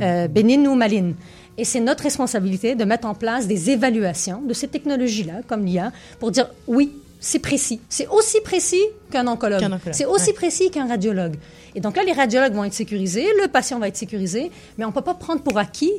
euh, 0.00 0.28
bénigne 0.28 0.68
ou 0.68 0.74
maligne? 0.74 1.14
Et 1.58 1.64
c'est 1.64 1.80
notre 1.80 2.02
responsabilité 2.04 2.74
de 2.74 2.84
mettre 2.84 3.06
en 3.06 3.14
place 3.14 3.46
des 3.46 3.70
évaluations 3.70 4.40
de 4.42 4.54
ces 4.54 4.68
technologies-là, 4.68 5.40
comme 5.46 5.64
l'IA, 5.66 5.92
pour 6.18 6.30
dire 6.30 6.48
oui, 6.66 6.92
c'est 7.20 7.38
précis. 7.38 7.80
C'est 7.88 8.08
aussi 8.08 8.40
précis 8.42 8.80
qu'un 9.10 9.26
oncologue. 9.26 9.60
Qu'un 9.60 9.72
oncologue, 9.72 9.94
C'est 9.94 10.06
aussi 10.06 10.28
ouais. 10.28 10.32
précis 10.34 10.70
qu'un 10.70 10.88
radiologue. 10.88 11.34
Et 11.74 11.80
donc 11.80 11.96
là, 11.96 12.02
les 12.04 12.12
radiologues 12.12 12.52
vont 12.54 12.64
être 12.64 12.72
sécurisés, 12.74 13.26
le 13.40 13.48
patient 13.48 13.78
va 13.78 13.88
être 13.88 13.96
sécurisé, 13.96 14.50
mais 14.76 14.84
on 14.84 14.88
ne 14.88 14.92
peut 14.94 15.02
pas 15.02 15.14
prendre 15.14 15.42
pour 15.42 15.56
acquis 15.58 15.92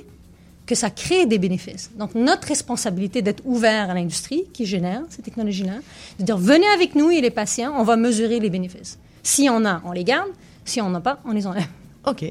que 0.66 0.76
ça 0.76 0.90
crée 0.90 1.26
des 1.26 1.40
bénéfices. 1.40 1.92
Donc, 1.98 2.16
notre 2.16 2.48
responsabilité 2.48 3.22
d'être 3.22 3.44
ouvert 3.46 3.90
à 3.90 3.94
l'industrie 3.94 4.46
qui 4.54 4.66
génère 4.66 5.02
ces 5.10 5.22
technologies-là, 5.22 5.76
de 6.20 6.24
dire 6.24 6.38
venez 6.38 6.68
avec 6.74 6.96
nous 6.96 7.12
et 7.12 7.22
les 7.22 7.32
patients, 7.32 7.74
on 7.78 7.84
va 7.84 7.98
mesurer 7.98 8.40
les 8.40 8.50
bénéfices. 8.50 8.98
Si 9.24 9.50
on 9.50 9.66
a, 9.66 9.82
on 9.86 9.92
les 9.92 10.04
garde. 10.04 10.30
Si 10.66 10.80
on 10.82 10.90
n'a 10.90 11.02
pas, 11.02 11.20
on 11.26 11.32
les 11.32 11.46
enlève. 11.46 11.68
Ok, 12.06 12.26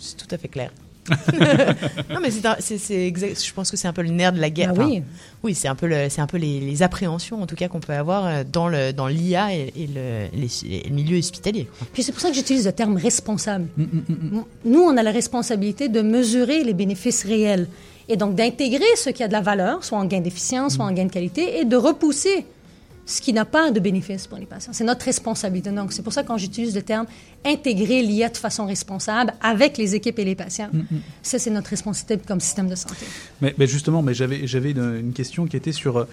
c'est 0.00 0.16
tout 0.16 0.28
à 0.30 0.38
fait 0.38 0.48
clair. 0.48 0.70
Non, 2.10 2.20
mais 2.22 2.30
c'est 2.30 2.46
un- 2.46 2.56
c'est 2.60 2.78
c'est 2.78 3.06
exact. 3.06 3.44
Je 3.44 3.52
pense 3.52 3.70
que 3.70 3.76
c'est 3.76 3.88
un 3.88 3.92
peu 3.92 4.02
le 4.02 4.10
nerf 4.10 4.32
de 4.32 4.40
la 4.40 4.50
guerre. 4.50 4.72
Ah 4.76 4.78
oui. 4.84 4.98
Enfin, 4.98 5.06
oui, 5.42 5.54
c'est 5.54 5.68
un 5.68 5.74
peu, 5.74 5.86
le- 5.86 6.08
c'est 6.08 6.20
un 6.20 6.26
peu 6.26 6.38
les, 6.38 6.60
les 6.60 6.82
appréhensions, 6.82 7.42
en 7.42 7.46
tout 7.46 7.56
cas, 7.56 7.68
qu'on 7.68 7.80
peut 7.80 7.92
avoir 7.92 8.26
euh, 8.26 8.42
dans 8.50 8.68
le 8.68 8.92
dans 8.92 9.06
l'IA 9.08 9.54
et, 9.54 9.72
et 9.76 9.86
le, 9.86 10.28
les- 10.38 10.82
le 10.88 10.94
milieu 10.94 11.18
hospitalier. 11.18 11.68
Puis 11.92 12.02
c'est 12.02 12.12
pour 12.12 12.20
ça 12.20 12.28
que 12.30 12.34
j'utilise 12.34 12.64
le 12.66 12.72
terme 12.72 12.96
responsable. 12.96 13.66
Nous, 14.64 14.80
on 14.80 14.96
a 14.96 15.02
la 15.02 15.10
responsabilité 15.12 15.88
de 15.88 16.00
mesurer 16.00 16.64
les 16.64 16.74
bénéfices 16.74 17.24
réels 17.24 17.68
et 18.08 18.16
donc 18.16 18.34
d'intégrer 18.34 18.84
ce 18.96 19.10
qui 19.10 19.22
a 19.22 19.28
de 19.28 19.32
la 19.32 19.40
valeur, 19.40 19.82
soit 19.84 19.98
en 19.98 20.04
gain 20.04 20.20
d'efficience, 20.20 20.74
soit 20.74 20.84
en 20.84 20.92
gain 20.92 21.06
de 21.06 21.12
qualité, 21.12 21.60
et 21.60 21.64
de 21.64 21.76
repousser 21.76 22.44
ce 23.06 23.20
qui 23.20 23.32
n'a 23.32 23.44
pas 23.44 23.70
de 23.70 23.80
bénéfice 23.80 24.26
pour 24.26 24.38
les 24.38 24.46
patients. 24.46 24.72
C'est 24.72 24.84
notre 24.84 25.04
responsabilité. 25.04 25.70
Donc, 25.70 25.92
c'est 25.92 26.02
pour 26.02 26.12
ça 26.12 26.22
que 26.22 26.28
quand 26.28 26.38
j'utilise 26.38 26.74
le 26.74 26.82
terme 26.82 27.06
intégrer 27.44 28.02
l'IA 28.02 28.30
de 28.30 28.36
façon 28.36 28.64
responsable 28.66 29.34
avec 29.42 29.76
les 29.76 29.94
équipes 29.94 30.18
et 30.18 30.24
les 30.24 30.34
patients, 30.34 30.70
ça, 31.22 31.38
c'est 31.38 31.50
notre 31.50 31.68
responsabilité 31.70 32.26
comme 32.26 32.40
système 32.40 32.68
de 32.68 32.74
santé. 32.74 33.04
Mais, 33.42 33.54
mais 33.58 33.66
justement, 33.66 34.00
mais 34.02 34.14
j'avais 34.14 34.70
une, 34.70 34.96
une 35.00 35.12
question 35.12 35.46
qui 35.46 35.56
était 35.56 35.72
sur. 35.72 36.06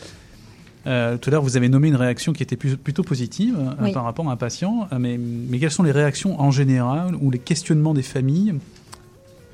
euh, 0.85 1.17
tout 1.17 1.29
à 1.29 1.31
l'heure, 1.31 1.43
vous 1.43 1.55
avez 1.57 1.69
nommé 1.69 1.87
une 1.89 1.95
réaction 1.95 2.33
qui 2.33 2.43
était 2.43 2.57
plus- 2.57 2.75
plutôt 2.75 3.03
positive 3.03 3.55
euh, 3.57 3.83
Oui. 3.85 3.91
par 3.93 4.03
rapport 4.03 4.27
à 4.27 4.33
un 4.33 4.35
patient. 4.37 4.87
euh, 4.91 4.97
mais, 4.99 5.17
mais 5.17 5.59
quelles 5.59 5.71
sont 5.71 5.83
les 5.83 5.91
réactions 5.91 6.41
en 6.41 6.51
général 6.51 7.15
ou 7.21 7.31
les 7.31 7.39
questionnements 7.39 7.93
des 7.93 8.01
familles 8.03 8.55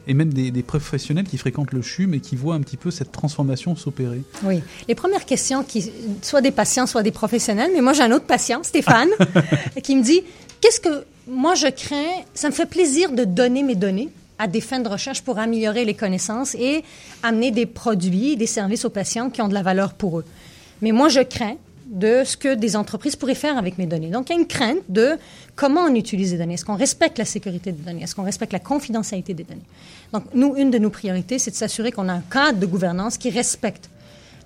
et 0.08 0.14
même 0.14 0.34
des, 0.34 0.52
des 0.52 0.64
professionnels 0.64 1.26
qui 1.26 1.38
fréquentent 1.38 1.74
le 1.74 1.82
CHUM 1.82 2.14
et 2.14 2.20
qui 2.20 2.36
voient 2.36 2.56
un 2.56 2.62
petit 2.62 2.78
peu 2.78 2.92
cette 2.92 3.12
transformation 3.12 3.76
s'opérer 3.76 4.22
Oui. 4.44 4.62
Les 4.88 4.96
premières 4.96 5.26
questions, 5.26 5.64
qui, 5.64 5.92
soit 6.22 6.42
des 6.42 6.52
patients, 6.52 6.88
soit 6.88 7.04
des 7.04 7.12
professionnels, 7.12 7.72
mais 7.74 7.82
moi 7.82 7.94
j'ai 7.94 8.04
un 8.04 8.12
autre 8.12 8.26
patient, 8.26 8.64
Stéphane, 8.64 9.10
qui 9.84 9.96
me 9.96 10.04
dit 10.04 10.22
Qu'est-ce 10.62 10.80
que 10.80 11.04
moi 11.28 11.56
je 11.56 11.68
crains 11.68 12.24
Ça 12.34 12.50
me 12.50 12.54
fait 12.54 12.66
plaisir 12.66 13.12
de 13.12 13.24
donner 13.24 13.64
mes 13.64 13.76
données 13.76 14.10
à 14.40 14.48
des 14.48 14.62
fins 14.62 14.80
de 14.80 14.90
recherche 14.90 15.22
pour 15.22 15.40
améliorer 15.40 15.84
les 15.86 15.94
connaissances 15.94 16.56
et 16.56 16.84
amener 17.24 17.52
des 17.52 17.66
produits, 17.66 18.38
des 18.38 18.48
services 18.48 18.86
aux 18.86 18.90
patients 18.90 19.30
qui 19.30 19.42
ont 19.42 19.48
de 19.48 19.54
la 19.54 19.64
valeur 19.64 19.94
pour 19.94 20.20
eux. 20.20 20.26
Mais 20.82 20.92
moi 20.92 21.10
je 21.10 21.22
crains 21.22 21.58
de 21.90 22.24
ce 22.26 22.36
que 22.36 22.54
des 22.54 22.76
entreprises 22.76 23.16
pourraient 23.16 23.36
faire 23.36 23.58
avec 23.58 23.78
mes 23.78 23.86
données. 23.86 24.10
Donc, 24.10 24.30
il 24.30 24.34
y 24.34 24.36
a 24.36 24.40
une 24.40 24.48
crainte 24.48 24.80
de 24.90 25.18
comment 25.56 25.82
on 25.82 25.96
utilise 25.96 26.34
les 26.34 26.38
données. 26.38 26.56
Est-ce 26.56 26.66
qu'on 26.66 26.76
respecte 26.76 27.18
la 27.18 27.26
sécurité 27.26 27.72
des 27.72 27.82
données? 27.82 28.04
Est-ce 28.04 28.16
qu'on 28.16 28.24
respecte 28.24 28.54
la 28.54 28.60
confidentialité 28.60 29.34
des 29.34 29.44
données? 29.44 29.66
Donc, 30.14 30.24
nous, 30.34 30.56
une 30.56 30.70
de 30.70 30.78
nos 30.78 30.90
priorités, 30.90 31.40
c'est 31.40 31.52
de 31.52 31.56
s'assurer 31.56 31.92
qu'on 31.92 32.10
a 32.10 32.14
un 32.14 32.24
cadre 32.32 32.60
de 32.60 32.66
gouvernance 32.66 33.18
qui 33.18 33.30
respecte 33.30 33.90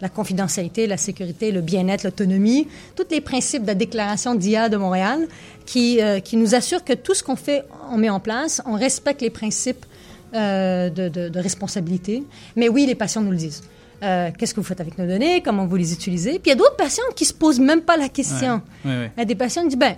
la 0.01 0.09
confidentialité, 0.09 0.87
la 0.87 0.97
sécurité, 0.97 1.51
le 1.51 1.61
bien-être, 1.61 2.03
l'autonomie, 2.03 2.67
tous 2.95 3.05
les 3.11 3.21
principes 3.21 3.63
de 3.63 3.67
la 3.67 3.75
déclaration 3.75 4.33
d'IA 4.33 4.67
de 4.69 4.77
Montréal 4.77 5.27
qui, 5.65 6.01
euh, 6.01 6.19
qui 6.19 6.37
nous 6.37 6.55
assurent 6.55 6.83
que 6.83 6.93
tout 6.93 7.13
ce 7.13 7.23
qu'on 7.23 7.35
fait, 7.35 7.65
on 7.91 7.97
met 7.97 8.09
en 8.09 8.19
place, 8.19 8.61
on 8.65 8.73
respecte 8.73 9.21
les 9.21 9.29
principes 9.29 9.85
euh, 10.33 10.89
de 10.89 11.39
responsabilité. 11.39 12.23
Mais 12.55 12.67
oui, 12.69 12.85
les 12.87 12.95
patients 12.95 13.21
nous 13.21 13.31
le 13.31 13.37
disent. 13.37 13.63
Euh, 14.03 14.29
Qu'est-ce 14.37 14.53
que 14.53 14.59
vous 14.59 14.65
faites 14.65 14.81
avec 14.81 14.97
nos 14.97 15.05
données? 15.05 15.41
Comment 15.41 15.65
vous 15.67 15.75
les 15.75 15.93
utilisez? 15.93 16.31
Puis 16.39 16.41
il 16.47 16.49
y 16.49 16.51
a 16.53 16.55
d'autres 16.55 16.75
patients 16.75 17.03
qui 17.15 17.25
se 17.25 17.33
posent 17.33 17.59
même 17.59 17.81
pas 17.81 17.97
la 17.97 18.09
question. 18.09 18.61
Ouais, 18.83 18.91
ouais, 18.91 18.97
ouais. 18.97 19.11
Il 19.15 19.19
y 19.19 19.21
a 19.23 19.25
des 19.25 19.35
patients 19.35 19.61
qui 19.63 19.69
disent, 19.69 19.77
ben, 19.77 19.95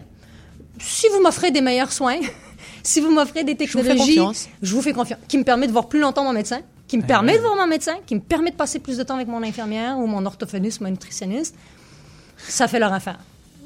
si 0.80 1.08
vous 1.14 1.22
m'offrez 1.22 1.52
des 1.52 1.62
meilleurs 1.62 1.92
soins, 1.92 2.18
si 2.84 3.00
vous 3.00 3.12
m'offrez 3.12 3.44
des 3.44 3.54
vous 3.54 3.60
fais 3.60 3.66
technologies, 3.66 4.16
confiance. 4.18 4.50
je 4.62 4.76
vous 4.76 4.82
fais 4.82 4.94
confiance, 4.94 5.20
qui 5.28 5.38
me 5.38 5.44
permet 5.44 5.68
de 5.68 5.72
voir 5.72 5.88
plus 5.88 6.00
longtemps 6.02 6.24
mon 6.24 6.34
médecin, 6.34 6.60
qui 6.88 6.98
me 6.98 7.04
permet 7.04 7.38
de 7.38 7.42
voir 7.42 7.56
mon 7.56 7.68
médecin, 7.68 7.96
qui 8.06 8.16
me 8.16 8.20
permet 8.20 8.52
de 8.52 8.56
passer 8.56 8.80
plus 8.80 8.98
de 8.98 9.04
temps 9.04 9.16
avec 9.16 9.28
mon 9.28 9.42
infirmière 9.44 9.98
ou 9.98 10.06
mon 10.08 10.26
orthophoniste, 10.26 10.82
mon 10.82 10.90
nutritionniste, 10.90 11.56
ça 12.38 12.68
fait 12.68 12.80
leur 12.80 12.92
affaire. 12.94 13.20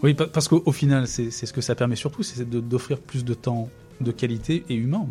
Oui, 0.03 0.13
pa- 0.13 0.27
parce 0.27 0.47
qu'au 0.47 0.61
au 0.65 0.71
final, 0.71 1.07
c'est 1.07 1.31
c'est 1.31 1.47
ce 1.47 1.53
que 1.53 1.61
ça 1.61 1.73
permet 1.73 1.95
surtout, 1.95 2.21
c'est 2.21 2.47
d'offrir 2.47 2.99
plus 2.99 3.25
de 3.25 3.33
temps 3.33 3.69
de 3.99 4.11
qualité 4.11 4.63
et 4.69 4.75
humain. 4.75 5.07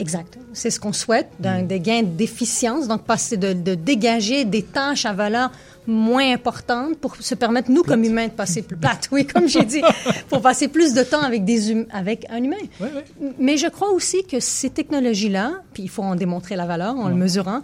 Exact. 0.00 0.38
C'est 0.52 0.70
ce 0.70 0.80
qu'on 0.80 0.92
souhaite, 0.92 1.28
d'un, 1.38 1.62
des 1.62 1.78
gains 1.78 2.02
d'efficience, 2.02 2.88
donc 2.88 3.02
passer 3.02 3.36
de, 3.36 3.52
de 3.52 3.74
dégager 3.74 4.44
des 4.44 4.62
tâches 4.62 5.04
à 5.06 5.12
valeur 5.12 5.50
moins 5.86 6.32
importante 6.32 6.96
pour 6.98 7.16
se 7.16 7.34
permettre, 7.34 7.70
nous, 7.70 7.82
comme 7.82 8.02
humains, 8.04 8.26
de 8.26 8.32
passer 8.32 8.62
plus 8.68 8.76
plate, 8.76 9.08
oui, 9.12 9.26
comme 9.26 9.46
j'ai 9.48 9.64
dit, 9.64 9.82
pour 10.28 10.40
passer 10.40 10.68
plus 10.68 10.94
de 10.94 11.02
temps 11.02 11.22
avec, 11.22 11.44
des 11.44 11.70
hum- 11.72 11.86
avec 11.92 12.26
un 12.30 12.42
humain. 12.42 12.56
Ouais, 12.80 12.88
ouais. 12.94 13.32
Mais 13.38 13.56
je 13.56 13.66
crois 13.66 13.90
aussi 13.90 14.24
que 14.24 14.40
ces 14.40 14.70
technologies-là, 14.70 15.52
puis 15.72 15.82
il 15.84 15.88
faut 15.88 16.02
en 16.02 16.16
démontrer 16.16 16.56
la 16.56 16.66
valeur 16.66 16.96
en 16.96 17.08
le 17.08 17.14
mesurant, 17.14 17.60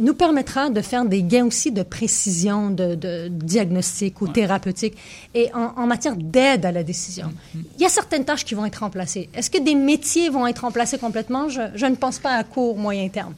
nous 0.00 0.14
permettra 0.14 0.70
de 0.70 0.80
faire 0.80 1.04
des 1.04 1.22
gains 1.22 1.46
aussi 1.46 1.70
de 1.70 1.82
précision, 1.82 2.70
de, 2.70 2.94
de 2.94 3.28
diagnostic 3.28 4.20
ou 4.20 4.28
thérapeutique, 4.28 4.96
et 5.34 5.52
en, 5.54 5.72
en 5.76 5.86
matière 5.86 6.16
d'aide 6.16 6.64
à 6.66 6.72
la 6.72 6.82
décision. 6.82 7.32
Il 7.54 7.82
y 7.82 7.84
a 7.84 7.88
certaines 7.88 8.24
tâches 8.24 8.44
qui 8.44 8.54
vont 8.54 8.66
être 8.66 8.78
remplacées. 8.78 9.28
Est-ce 9.34 9.50
que 9.50 9.58
des 9.62 9.74
métiers 9.74 10.28
vont 10.30 10.46
être 10.46 10.60
remplacés 10.60 10.98
complètement? 10.98 11.48
Je, 11.48 11.62
je 11.74 11.86
ne 11.86 11.94
pense 11.94 12.18
pas 12.18 12.32
à 12.34 12.44
court, 12.44 12.76
moyen 12.76 13.08
terme. 13.08 13.34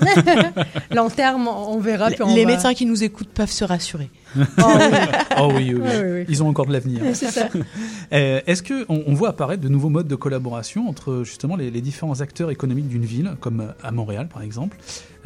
Long 0.94 1.10
terme, 1.10 1.48
on 1.48 1.78
verra. 1.78 2.10
puis 2.10 2.22
on 2.22 2.34
Les 2.34 2.44
va- 2.44 2.52
médecins 2.52 2.74
qui 2.74 2.86
nous 2.86 3.02
écoutent 3.04 3.28
peuvent 3.28 3.50
se 3.50 3.64
rassurer. 3.64 4.10
Oh, 4.38 4.40
oui. 4.66 4.98
Oh 5.40 5.50
oui, 5.54 5.72
oui, 5.72 5.72
oui. 5.74 5.80
Oui, 5.80 5.90
oui, 6.04 6.10
oui. 6.20 6.24
Ils 6.28 6.42
ont 6.42 6.48
encore 6.48 6.66
de 6.66 6.72
l'avenir. 6.72 7.00
C'est 7.14 7.30
ça. 7.30 7.48
Euh, 8.12 8.40
Est-ce 8.46 8.62
que 8.62 8.84
on, 8.88 9.02
on 9.06 9.14
voit 9.14 9.28
apparaître 9.30 9.62
de 9.62 9.68
nouveaux 9.68 9.88
modes 9.90 10.08
de 10.08 10.14
collaboration 10.16 10.88
entre 10.88 11.22
justement 11.24 11.56
les, 11.56 11.70
les 11.70 11.80
différents 11.80 12.20
acteurs 12.22 12.50
économiques 12.50 12.88
d'une 12.88 13.04
ville, 13.04 13.32
comme 13.40 13.60
euh, 13.60 13.66
à 13.82 13.90
Montréal 13.90 14.28
par 14.32 14.42
exemple, 14.42 14.76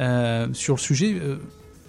euh, 0.01 0.47
sur 0.53 0.75
le 0.75 0.79
sujet 0.79 1.15
euh, 1.21 1.37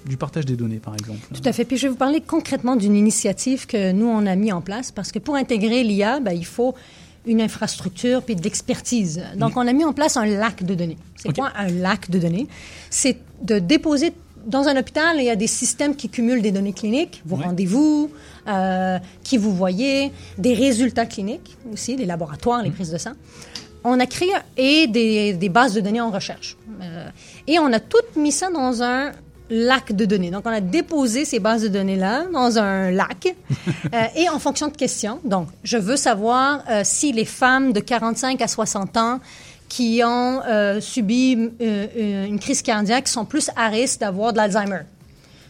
du 0.07 0.17
partage 0.17 0.45
des 0.47 0.57
données 0.57 0.79
par 0.79 0.95
exemple? 0.95 1.21
Tout 1.35 1.41
à 1.49 1.53
fait. 1.53 1.65
Puis 1.65 1.77
je 1.79 1.83
vais 1.83 1.89
vous 1.89 1.97
parler 1.97 2.21
concrètement 2.21 2.77
d'une 2.77 2.95
initiative 2.95 3.67
que 3.67 3.93
nous, 3.93 4.07
on 4.07 4.25
a 4.27 4.37
mis 4.37 4.53
en 4.53 4.61
place 4.61 4.93
parce 4.93 5.11
que 5.13 5.19
pour 5.19 5.35
intégrer 5.37 5.83
l'IA, 5.83 6.21
ben, 6.21 6.33
il 6.33 6.47
faut 6.47 6.75
une 7.27 7.41
infrastructure 7.41 8.23
puis 8.23 8.37
de 8.37 8.43
l'expertise. 8.43 9.23
Donc, 9.37 9.57
on 9.57 9.67
a 9.67 9.73
mis 9.73 9.85
en 9.85 9.93
place 9.93 10.17
un 10.17 10.27
lac 10.27 10.63
de 10.63 10.75
données. 10.75 10.99
C'est 11.17 11.35
quoi 11.35 11.53
un 11.57 11.69
lac 11.69 12.11
de 12.11 12.19
données? 12.19 12.47
C'est 12.91 13.19
de 13.43 13.59
déposer 13.59 14.13
dans 14.47 14.69
un 14.69 14.77
hôpital, 14.77 15.17
il 15.19 15.25
y 15.25 15.31
a 15.31 15.37
des 15.37 15.47
systèmes 15.47 15.97
qui 15.97 16.11
cumulent 16.11 16.43
des 16.43 16.53
données 16.53 16.75
cliniques, 16.75 17.23
vos 17.25 17.37
Ouais. 17.37 17.45
rendez-vous, 17.47 18.11
euh, 18.47 18.99
qui 19.23 19.39
vous 19.39 19.55
voyez, 19.55 20.13
des 20.37 20.53
résultats 20.53 21.07
cliniques 21.07 21.57
aussi, 21.73 21.97
des 21.97 22.05
laboratoires, 22.05 22.63
les 22.63 22.71
prises 22.71 22.91
de 22.91 22.99
sang. 22.99 23.13
On 23.85 23.99
a 24.01 24.07
créé 24.07 24.29
et 24.59 24.87
des, 24.87 25.33
des 25.33 25.49
bases 25.49 25.73
de 25.73 25.81
données 25.81 26.01
en 26.03 26.11
recherche. 26.11 26.59
Euh, 26.83 27.09
et 27.47 27.59
on 27.59 27.73
a 27.73 27.81
tout 27.81 27.97
mis 28.17 28.33
ça 28.33 28.51
dans 28.51 28.83
un 28.83 29.13
lac 29.51 29.93
de 29.93 30.05
données. 30.05 30.31
Donc, 30.31 30.43
on 30.47 30.51
a 30.51 30.61
déposé 30.61 31.25
ces 31.25 31.39
bases 31.39 31.63
de 31.63 31.69
données-là 31.69 32.25
dans 32.33 32.59
un 32.59 32.91
lac 32.91 33.27
euh, 33.95 34.03
et 34.17 34.29
en 34.29 34.39
fonction 34.39 34.69
de 34.69 34.77
questions. 34.77 35.21
Donc, 35.25 35.49
je 35.63 35.77
veux 35.77 35.97
savoir 35.97 36.63
euh, 36.71 36.81
si 36.85 37.13
les 37.13 37.25
femmes 37.27 37.73
de 37.73 37.81
45 37.81 38.41
à 38.41 38.49
60 38.49 38.97
ans 38.97 39.21
qui 39.69 40.03
ont 40.05 40.41
euh, 40.47 40.81
subi 40.81 41.33
une 41.61 42.39
crise 42.39 42.63
cardiaque 42.63 43.09
sont 43.09 43.25
plus 43.25 43.51
à 43.57 43.69
risque 43.69 44.01
d'avoir 44.01 44.33
de 44.33 44.39
l'Alzheimer. 44.39 44.81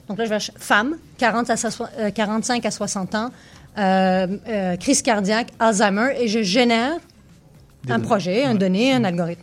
Donc 0.08 0.18
là, 0.18 0.24
je 0.24 0.30
vais 0.30 0.38
femmes, 0.58 0.96
40 1.18 1.50
à 1.50 1.56
so- 1.56 1.84
euh, 1.98 2.10
45 2.10 2.64
à 2.66 2.70
60 2.70 3.14
ans, 3.14 3.30
crise 4.80 5.02
cardiaque, 5.02 5.48
Alzheimer, 5.58 6.14
et 6.20 6.28
je 6.28 6.42
génère 6.42 6.92
Des 7.84 7.92
un 7.92 7.96
données. 7.96 8.06
projet, 8.06 8.44
un 8.44 8.52
Ouais. 8.52 8.58
donné, 8.58 8.92
un 8.92 9.04
algorithme. 9.04 9.42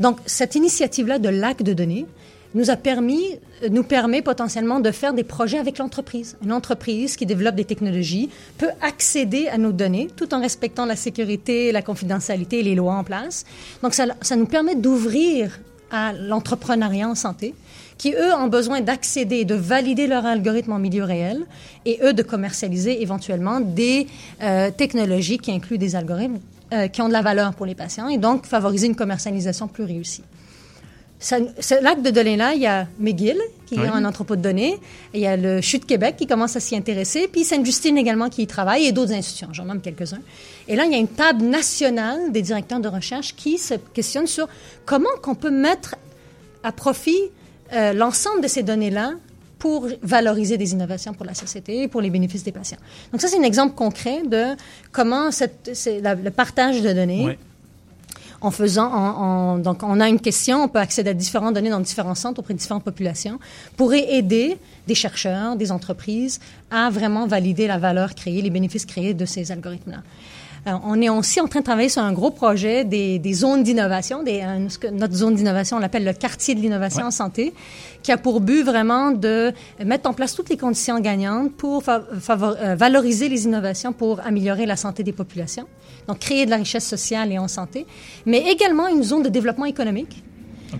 Donc, 0.00 0.18
cette 0.26 0.54
initiative-là 0.54 1.18
de 1.18 1.28
lac 1.28 1.62
de 1.62 1.72
données 1.72 2.06
nous 2.54 2.70
a 2.70 2.76
permis, 2.76 3.38
euh, 3.62 3.68
nous 3.70 3.82
permet 3.82 4.22
potentiellement 4.22 4.80
de 4.80 4.90
faire 4.90 5.14
des 5.14 5.24
projets 5.24 5.58
avec 5.58 5.78
l'entreprise. 5.78 6.36
Une 6.44 6.52
entreprise 6.52 7.16
qui 7.16 7.26
développe 7.26 7.54
des 7.54 7.64
technologies 7.64 8.30
peut 8.58 8.70
accéder 8.80 9.48
à 9.48 9.58
nos 9.58 9.72
données 9.72 10.08
tout 10.16 10.34
en 10.34 10.40
respectant 10.40 10.86
la 10.86 10.96
sécurité, 10.96 11.72
la 11.72 11.82
confidentialité 11.82 12.60
et 12.60 12.62
les 12.62 12.74
lois 12.74 12.94
en 12.94 13.04
place. 13.04 13.44
Donc, 13.82 13.94
ça, 13.94 14.06
ça 14.20 14.36
nous 14.36 14.46
permet 14.46 14.74
d'ouvrir 14.74 15.60
à 15.92 16.12
l'entrepreneuriat 16.14 17.08
en 17.08 17.14
santé, 17.14 17.54
qui, 17.98 18.14
eux, 18.14 18.34
ont 18.34 18.48
besoin 18.48 18.80
d'accéder 18.80 19.36
et 19.36 19.44
de 19.44 19.54
valider 19.54 20.06
leur 20.06 20.24
algorithme 20.24 20.72
en 20.72 20.78
milieu 20.78 21.04
réel, 21.04 21.44
et 21.84 22.00
eux, 22.02 22.14
de 22.14 22.22
commercialiser 22.22 23.02
éventuellement 23.02 23.60
des 23.60 24.06
euh, 24.42 24.70
technologies 24.70 25.38
qui 25.38 25.52
incluent 25.52 25.78
des 25.78 25.94
algorithmes 25.94 26.40
euh, 26.72 26.88
qui 26.88 27.02
ont 27.02 27.08
de 27.08 27.12
la 27.12 27.20
valeur 27.20 27.54
pour 27.54 27.66
les 27.66 27.74
patients, 27.74 28.08
et 28.08 28.16
donc 28.16 28.46
favoriser 28.46 28.86
une 28.86 28.96
commercialisation 28.96 29.68
plus 29.68 29.84
réussie. 29.84 30.24
Ce 31.22 31.80
lac 31.82 32.02
de 32.02 32.10
données-là, 32.10 32.54
il 32.54 32.60
y 32.62 32.66
a 32.66 32.86
McGill, 32.98 33.38
qui 33.66 33.76
Oui. 33.78 33.84
est 33.84 33.88
un 33.88 34.04
entrepôt 34.04 34.36
de 34.36 34.42
données, 34.42 34.74
et 35.14 35.18
il 35.18 35.20
y 35.20 35.26
a 35.26 35.36
le 35.36 35.60
CHU 35.62 35.78
de 35.78 35.84
Québec 35.84 36.16
qui 36.18 36.26
commence 36.26 36.56
à 36.56 36.60
s'y 36.60 36.76
intéresser, 36.76 37.28
puis 37.28 37.44
Sainte-Justine 37.44 37.96
également 37.96 38.28
qui 38.28 38.42
y 38.42 38.46
travaille, 38.46 38.84
et 38.86 38.92
d'autres 38.92 39.12
institutions, 39.12 39.48
j'en 39.52 39.64
nomme 39.66 39.80
quelques-uns. 39.80 40.20
Et 40.68 40.76
là, 40.76 40.84
il 40.84 40.92
y 40.92 40.94
a 40.94 40.98
une 40.98 41.08
table 41.08 41.42
nationale 41.44 42.32
des 42.32 42.42
directeurs 42.42 42.80
de 42.80 42.88
recherche 42.88 43.34
qui 43.36 43.56
se 43.56 43.74
questionne 43.94 44.26
sur 44.26 44.48
comment 44.84 45.08
qu'on 45.22 45.34
peut 45.36 45.50
mettre 45.50 45.94
à 46.64 46.72
profit 46.72 47.18
euh, 47.72 47.92
l'ensemble 47.92 48.42
de 48.42 48.48
ces 48.48 48.62
données-là 48.62 49.12
pour 49.58 49.86
valoriser 50.02 50.58
des 50.58 50.72
innovations 50.72 51.14
pour 51.14 51.24
la 51.24 51.34
société 51.34 51.82
et 51.82 51.88
pour 51.88 52.00
les 52.00 52.10
bénéfices 52.10 52.42
des 52.42 52.50
patients. 52.52 52.78
Donc 53.12 53.20
ça, 53.20 53.28
c'est 53.28 53.38
un 53.38 53.42
exemple 53.44 53.74
concret 53.76 54.22
de 54.26 54.56
comment 54.90 55.30
cette, 55.30 55.70
c'est 55.72 56.00
la- 56.00 56.16
le 56.16 56.30
partage 56.32 56.82
de 56.82 56.92
données 56.92 57.24
Ouais. 57.26 57.38
En 58.42 58.50
faisant, 58.50 58.90
en, 58.92 59.54
en- 59.54 59.58
donc 59.58 59.82
on 59.82 60.00
a 60.00 60.08
une 60.08 60.20
question, 60.20 60.64
on 60.64 60.68
peut 60.68 60.78
accéder 60.80 61.10
à 61.10 61.14
différentes 61.14 61.54
données 61.54 61.70
dans 61.70 61.80
différents 61.80 62.14
centres 62.14 62.40
auprès 62.40 62.54
de 62.54 62.58
différentes 62.58 62.84
populations, 62.84 63.38
pourrait 63.76 64.12
aider 64.14 64.58
des 64.86 64.94
chercheurs, 64.94 65.56
des 65.56 65.70
entreprises 65.72 66.40
à 66.70 66.90
vraiment 66.90 67.26
valider 67.26 67.66
la 67.66 67.78
valeur 67.78 68.14
créée, 68.14 68.42
les 68.42 68.50
bénéfices 68.50 68.84
créés 68.86 69.14
de 69.14 69.24
ces 69.24 69.52
algorithmes-là. 69.52 70.02
Euh, 70.66 70.72
on 70.84 71.00
est 71.02 71.08
aussi 71.08 71.40
en 71.40 71.48
train 71.48 71.58
de 71.60 71.64
travailler 71.64 71.88
sur 71.88 72.02
un 72.02 72.12
gros 72.12 72.30
projet 72.30 72.84
des, 72.84 73.18
des 73.18 73.32
zones 73.32 73.62
d'innovation. 73.64 74.22
Des, 74.22 74.44
que 74.80 74.86
notre 74.88 75.14
zone 75.14 75.34
d'innovation, 75.34 75.76
on 75.78 75.80
l'appelle 75.80 76.04
le 76.04 76.12
quartier 76.12 76.54
de 76.54 76.60
l'innovation 76.60 77.00
Ouais. 77.00 77.06
en 77.06 77.10
santé, 77.10 77.52
qui 78.02 78.12
a 78.12 78.16
pour 78.16 78.40
but 78.40 78.62
vraiment 78.62 79.10
de 79.10 79.52
mettre 79.84 80.08
en 80.08 80.12
place 80.12 80.34
toutes 80.34 80.50
les 80.50 80.56
conditions 80.56 81.00
gagnantes 81.00 81.52
pour 81.52 81.82
euh, 81.88 82.74
valoriser 82.76 83.28
les 83.28 83.44
innovations 83.44 83.92
pour 83.92 84.20
améliorer 84.24 84.66
la 84.66 84.76
santé 84.76 85.02
des 85.02 85.12
populations. 85.12 85.66
Donc, 86.06 86.20
créer 86.20 86.46
de 86.46 86.50
la 86.50 86.56
richesse 86.58 86.86
sociale 86.86 87.32
et 87.32 87.38
en 87.38 87.48
santé, 87.48 87.86
mais 88.26 88.38
également 88.50 88.86
une 88.88 89.02
zone 89.02 89.22
de 89.22 89.28
développement 89.28 89.64
économique 89.66 90.22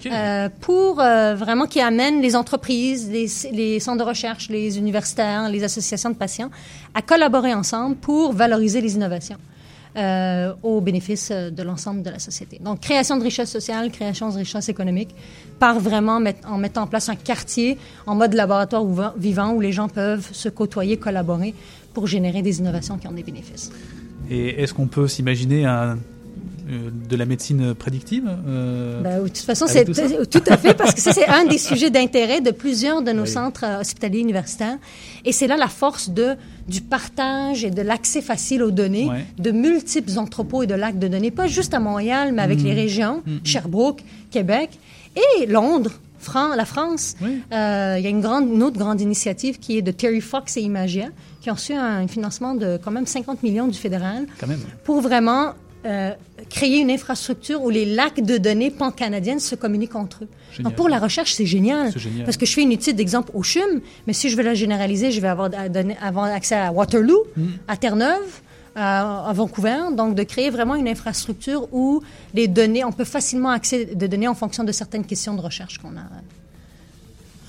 euh, 0.06 0.48
pour 0.60 1.00
euh, 1.00 1.34
vraiment 1.34 1.66
qui 1.66 1.80
amène 1.80 2.20
les 2.22 2.34
entreprises, 2.36 3.10
les, 3.10 3.26
les 3.52 3.80
centres 3.80 3.98
de 4.04 4.08
recherche, 4.08 4.48
les 4.48 4.78
universitaires, 4.78 5.48
les 5.48 5.64
associations 5.64 6.10
de 6.10 6.14
patients 6.14 6.50
à 6.94 7.02
collaborer 7.02 7.52
ensemble 7.52 7.96
pour 7.96 8.32
valoriser 8.32 8.80
les 8.80 8.94
innovations 8.94 9.38
euh, 9.96 10.52
au 10.62 10.80
bénéfice 10.80 11.30
euh, 11.30 11.50
de 11.50 11.62
l'ensemble 11.62 12.02
de 12.02 12.10
la 12.10 12.18
société. 12.18 12.58
Donc, 12.64 12.80
création 12.80 13.16
de 13.16 13.22
richesse 13.22 13.50
sociale, 13.50 13.90
création 13.90 14.30
de 14.30 14.36
richesse 14.38 14.68
économique, 14.68 15.14
par 15.58 15.78
vraiment 15.80 16.18
en 16.46 16.58
mettant 16.58 16.82
en 16.82 16.86
place 16.86 17.08
un 17.08 17.14
quartier 17.16 17.78
en 18.06 18.14
mode 18.14 18.34
laboratoire 18.34 18.84
vivant 19.16 19.52
où 19.52 19.60
les 19.60 19.72
gens 19.72 19.88
peuvent 19.88 20.28
se 20.32 20.48
côtoyer, 20.48 20.96
collaborer 20.96 21.54
pour 21.94 22.06
générer 22.06 22.42
des 22.42 22.58
innovations 22.60 22.96
qui 22.98 23.06
ont 23.06 23.12
des 23.12 23.22
bénéfices. 23.22 23.70
Et 24.30 24.62
est-ce 24.62 24.72
qu'on 24.72 24.86
peut 24.86 25.08
s'imaginer 25.08 25.66
un- 25.66 25.98
de 26.66 27.16
la 27.16 27.24
médecine 27.24 27.74
prédictive 27.74 28.28
euh, 28.46 29.00
Ben, 29.02 29.22
de 29.22 29.28
toute 29.28 29.38
façon, 29.38 29.66
c'est 29.66 29.84
tout 29.84 30.42
à 30.48 30.56
fait, 30.56 30.74
parce 30.74 30.94
que 30.94 31.00
ça, 31.00 31.12
c'est 31.12 31.26
un 31.28 31.44
des 31.44 31.58
sujets 31.68 31.90
d'intérêt 31.90 32.40
de 32.40 32.50
plusieurs 32.50 33.02
de 33.02 33.12
nos 33.12 33.22
Oui. 33.22 33.28
centres 33.28 33.64
euh, 33.64 33.80
hospitaliers 33.80 34.20
universitaires. 34.20 34.78
Et 35.24 35.32
c'est 35.32 35.46
là 35.46 35.56
la 35.56 35.68
force 35.68 36.10
de, 36.10 36.34
du 36.68 36.80
partage 36.80 37.64
et 37.64 37.70
de 37.70 37.82
l'accès 37.82 38.22
facile 38.22 38.62
aux 38.62 38.70
données 38.70 39.08
Ouais. 39.08 39.24
de 39.38 39.50
multiples 39.50 40.18
entrepôts 40.18 40.62
et 40.62 40.66
de 40.66 40.74
lacs 40.74 40.98
de 40.98 41.08
données, 41.08 41.30
pas 41.30 41.46
juste 41.46 41.74
à 41.74 41.80
Montréal, 41.80 42.32
mais 42.32 42.42
avec 42.42 42.60
Mm. 42.60 42.64
les 42.64 42.74
régions, 42.74 43.22
Sherbrooke, 43.44 44.02
Québec 44.30 44.70
et 45.16 45.46
Londres. 45.46 45.92
La 46.56 46.64
France, 46.64 47.16
Oui. 47.20 47.42
Euh, 47.52 47.96
il 47.98 48.04
y 48.04 48.06
a 48.06 48.10
une, 48.10 48.20
grande, 48.20 48.48
une 48.48 48.62
autre 48.62 48.78
grande 48.78 49.00
initiative 49.00 49.58
qui 49.58 49.78
est 49.78 49.82
de 49.82 49.90
Terry 49.90 50.20
Fox 50.20 50.56
et 50.56 50.60
Imagia, 50.60 51.06
qui 51.40 51.50
ont 51.50 51.54
reçu 51.54 51.72
un 51.72 52.06
financement 52.06 52.54
de 52.54 52.78
quand 52.82 52.92
même 52.92 53.06
50 53.06 53.42
millions 53.42 53.66
du 53.66 53.76
fédéral 53.76 54.26
Quand 54.38 54.46
même. 54.46 54.60
pour 54.84 55.00
vraiment 55.00 55.54
euh, 55.84 56.12
créer 56.48 56.78
une 56.80 56.90
infrastructure 56.90 57.62
où 57.62 57.70
les 57.70 57.84
lacs 57.84 58.20
de 58.20 58.38
données 58.38 58.70
pan-canadiennes 58.70 59.40
se 59.40 59.54
communiquent 59.54 59.96
entre 59.96 60.24
eux. 60.24 60.28
Génial. 60.52 60.64
Donc 60.64 60.74
pour 60.76 60.88
la 60.88 60.98
recherche, 60.98 61.32
c'est 61.34 61.46
génial. 61.46 61.90
C'est 61.92 61.98
génial. 61.98 62.24
Parce 62.24 62.36
que 62.36 62.46
je 62.46 62.52
fais 62.52 62.62
une 62.62 62.72
étude 62.72 62.96
d'exemple 62.96 63.30
au 63.34 63.42
CHUM, 63.42 63.80
mais 64.06 64.12
si 64.12 64.28
je 64.28 64.36
veux 64.36 64.42
la 64.42 64.54
généraliser, 64.54 65.10
je 65.10 65.20
vais 65.20 65.28
avoir, 65.28 65.50
à 65.56 65.68
donner- 65.68 65.96
avoir 66.00 66.26
accès 66.26 66.54
à 66.56 66.70
Waterloo, 66.72 67.24
Mm. 67.36 67.46
à 67.68 67.76
Terre-Neuve, 67.76 68.40
à, 68.76 69.28
à 69.28 69.32
Vancouver. 69.32 69.76
Donc 69.96 70.14
de 70.14 70.22
créer 70.22 70.50
vraiment 70.50 70.74
une 70.76 70.88
infrastructure 70.88 71.68
où 71.72 72.02
les 72.34 72.48
données, 72.48 72.84
on 72.84 72.92
peut 72.92 73.04
facilement 73.04 73.50
accéder 73.50 73.94
de 73.94 74.06
données 74.06 74.28
en 74.28 74.34
fonction 74.34 74.64
de 74.64 74.72
certaines 74.72 75.04
questions 75.04 75.34
de 75.34 75.40
recherche 75.40 75.78
qu'on 75.78 75.96
a. 75.96 76.04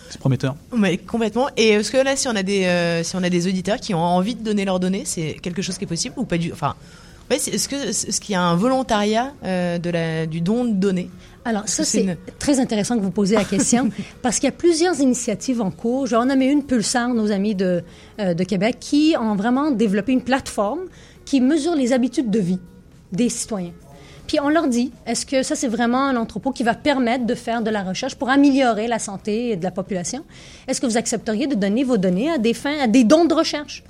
C'est 0.09 0.19
prometteur. 0.19 0.55
Ouais, 0.71 0.97
complètement. 0.97 1.49
Et 1.57 1.69
est-ce 1.69 1.91
que 1.91 1.97
là, 1.97 2.15
si 2.15 2.27
on 2.27 2.35
a 2.35 2.43
des, 2.43 2.65
euh, 2.65 3.03
si 3.03 3.15
on 3.15 3.23
a 3.23 3.29
des 3.29 3.47
auditeurs 3.47 3.77
qui 3.77 3.93
ont 3.95 3.99
envie 4.03 4.35
de 4.35 4.43
donner 4.43 4.63
leurs 4.63 4.79
données, 4.79 5.03
c'est 5.05 5.33
quelque 5.41 5.61
chose 5.63 5.77
qui 5.77 5.85
est 5.85 5.87
possible 5.87 6.13
ou 6.17 6.25
pas 6.25 6.37
du 6.37 6.51
Enfin, 6.53 6.75
est-ce 7.35 7.67
que 7.67 7.75
est-ce 7.75 8.19
qu'il 8.21 8.33
y 8.33 8.35
a 8.35 8.41
un 8.41 8.55
volontariat 8.55 9.33
euh, 9.43 9.77
de 9.77 9.89
la 9.89 10.25
du 10.25 10.41
don 10.41 10.65
de 10.65 10.73
données? 10.73 11.09
Alors, 11.45 11.63
ça, 11.67 11.83
C'est 11.83 12.01
une- 12.03 12.15
très 12.39 12.59
intéressant 12.61 12.95
que 12.97 13.01
vous 13.03 13.11
posiez 13.11 13.35
la 13.35 13.43
question 13.43 13.89
parce 14.21 14.37
qu'il 14.39 14.45
y 14.45 14.53
a 14.53 14.55
plusieurs 14.55 14.99
initiatives 15.01 15.61
en 15.61 15.71
cours. 15.71 16.05
Je 16.07 16.11
vais 16.11 16.17
en 16.21 16.25
nommer 16.25 16.45
une, 16.45 16.63
Pulsar, 16.63 17.09
nos 17.09 17.31
amis 17.31 17.53
de, 17.55 17.83
euh, 18.19 18.33
de 18.33 18.43
Québec, 18.45 18.77
qui 18.79 19.15
ont 19.19 19.35
vraiment 19.35 19.69
développé 19.71 20.13
une 20.13 20.21
plateforme 20.21 20.81
qui 21.25 21.41
mesure 21.41 21.75
les 21.75 21.91
habitudes 21.91 22.29
de 22.31 22.39
vie 22.39 22.59
des 23.11 23.27
citoyens. 23.29 23.73
Puis 24.25 24.39
on 24.39 24.47
leur 24.47 24.69
dit, 24.69 24.91
est-ce 25.05 25.25
que 25.25 25.43
ça 25.43 25.53
c'est 25.55 25.67
vraiment 25.67 26.05
un 26.07 26.15
entrepôt 26.15 26.51
qui 26.51 26.63
va 26.63 26.75
permettre 26.75 27.25
de 27.25 27.35
faire 27.35 27.61
de 27.61 27.69
la 27.69 27.83
recherche 27.83 28.15
pour 28.15 28.29
améliorer 28.29 28.87
la 28.87 28.97
santé 28.97 29.57
de 29.57 29.63
la 29.65 29.71
population? 29.71 30.23
Est-ce 30.69 30.79
que 30.79 30.85
vous 30.85 30.95
accepteriez 30.97 31.45
de 31.47 31.55
donner 31.55 31.83
vos 31.83 31.97
données 31.97 32.31
à 32.31 32.37
des 32.37 32.53
fins, 32.53 32.79
à 32.81 32.87
des 32.87 33.03
dons 33.03 33.25
de 33.25 33.33
recherche? 33.33 33.83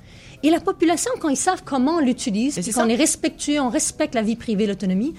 Et 0.44 0.50
la 0.50 0.60
population, 0.60 1.10
quand 1.20 1.30
ils 1.30 1.38
savent 1.38 1.62
comment 1.64 1.96
on 1.96 2.00
l'utilise, 2.00 2.60
puis 2.60 2.70
qu'on 2.70 2.88
est 2.90 2.96
respectueux, 2.96 3.58
on 3.60 3.70
respecte 3.70 4.14
la 4.14 4.20
vie 4.20 4.36
privée, 4.36 4.66
l'autonomie, 4.66 5.14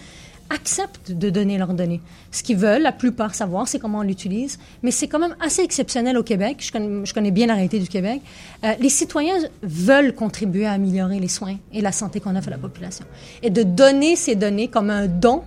acceptent 0.52 1.12
de 1.12 1.32
donner 1.32 1.58
leurs 1.58 1.74
données. 1.74 2.00
Ce 2.30 2.44
qu'ils 2.44 2.58
veulent, 2.58 2.84
la 2.84 2.92
plupart, 2.92 3.34
savoir, 3.34 3.68
c'est 3.68 3.80
comment 3.80 4.00
on 4.00 4.04
l'utilise. 4.04 4.60
Mais 4.84 4.92
c'est 4.92 5.08
quand 5.08 5.18
même 5.18 5.36
assez 5.40 5.64
exceptionnel 5.64 6.16
au 6.20 6.22
Québec. 6.22 6.58
Je 6.60 6.72
connais, 6.72 7.04
je 7.04 7.12
connais 7.12 7.32
bien 7.32 7.48
la 7.48 7.56
réalité 7.56 7.80
du 7.80 7.88
Québec. 7.88 8.22
Euh, 8.64 8.74
les 8.80 8.90
citoyens 8.90 9.38
veulent 9.64 10.14
contribuer 10.14 10.68
à 10.68 10.74
améliorer 10.74 11.20
les 11.20 11.28
soins 11.28 11.58
et 11.74 11.82
la 11.82 11.92
santé 11.92 12.20
qu'on 12.20 12.36
offre 12.36 12.50
à 12.50 12.52
la 12.52 12.60
population. 12.60 13.08
Et 13.42 13.50
de 13.50 13.64
donner 13.64 14.16
ces 14.16 14.36
données 14.36 14.68
comme 14.68 14.92
un 14.92 15.08
don 15.08 15.42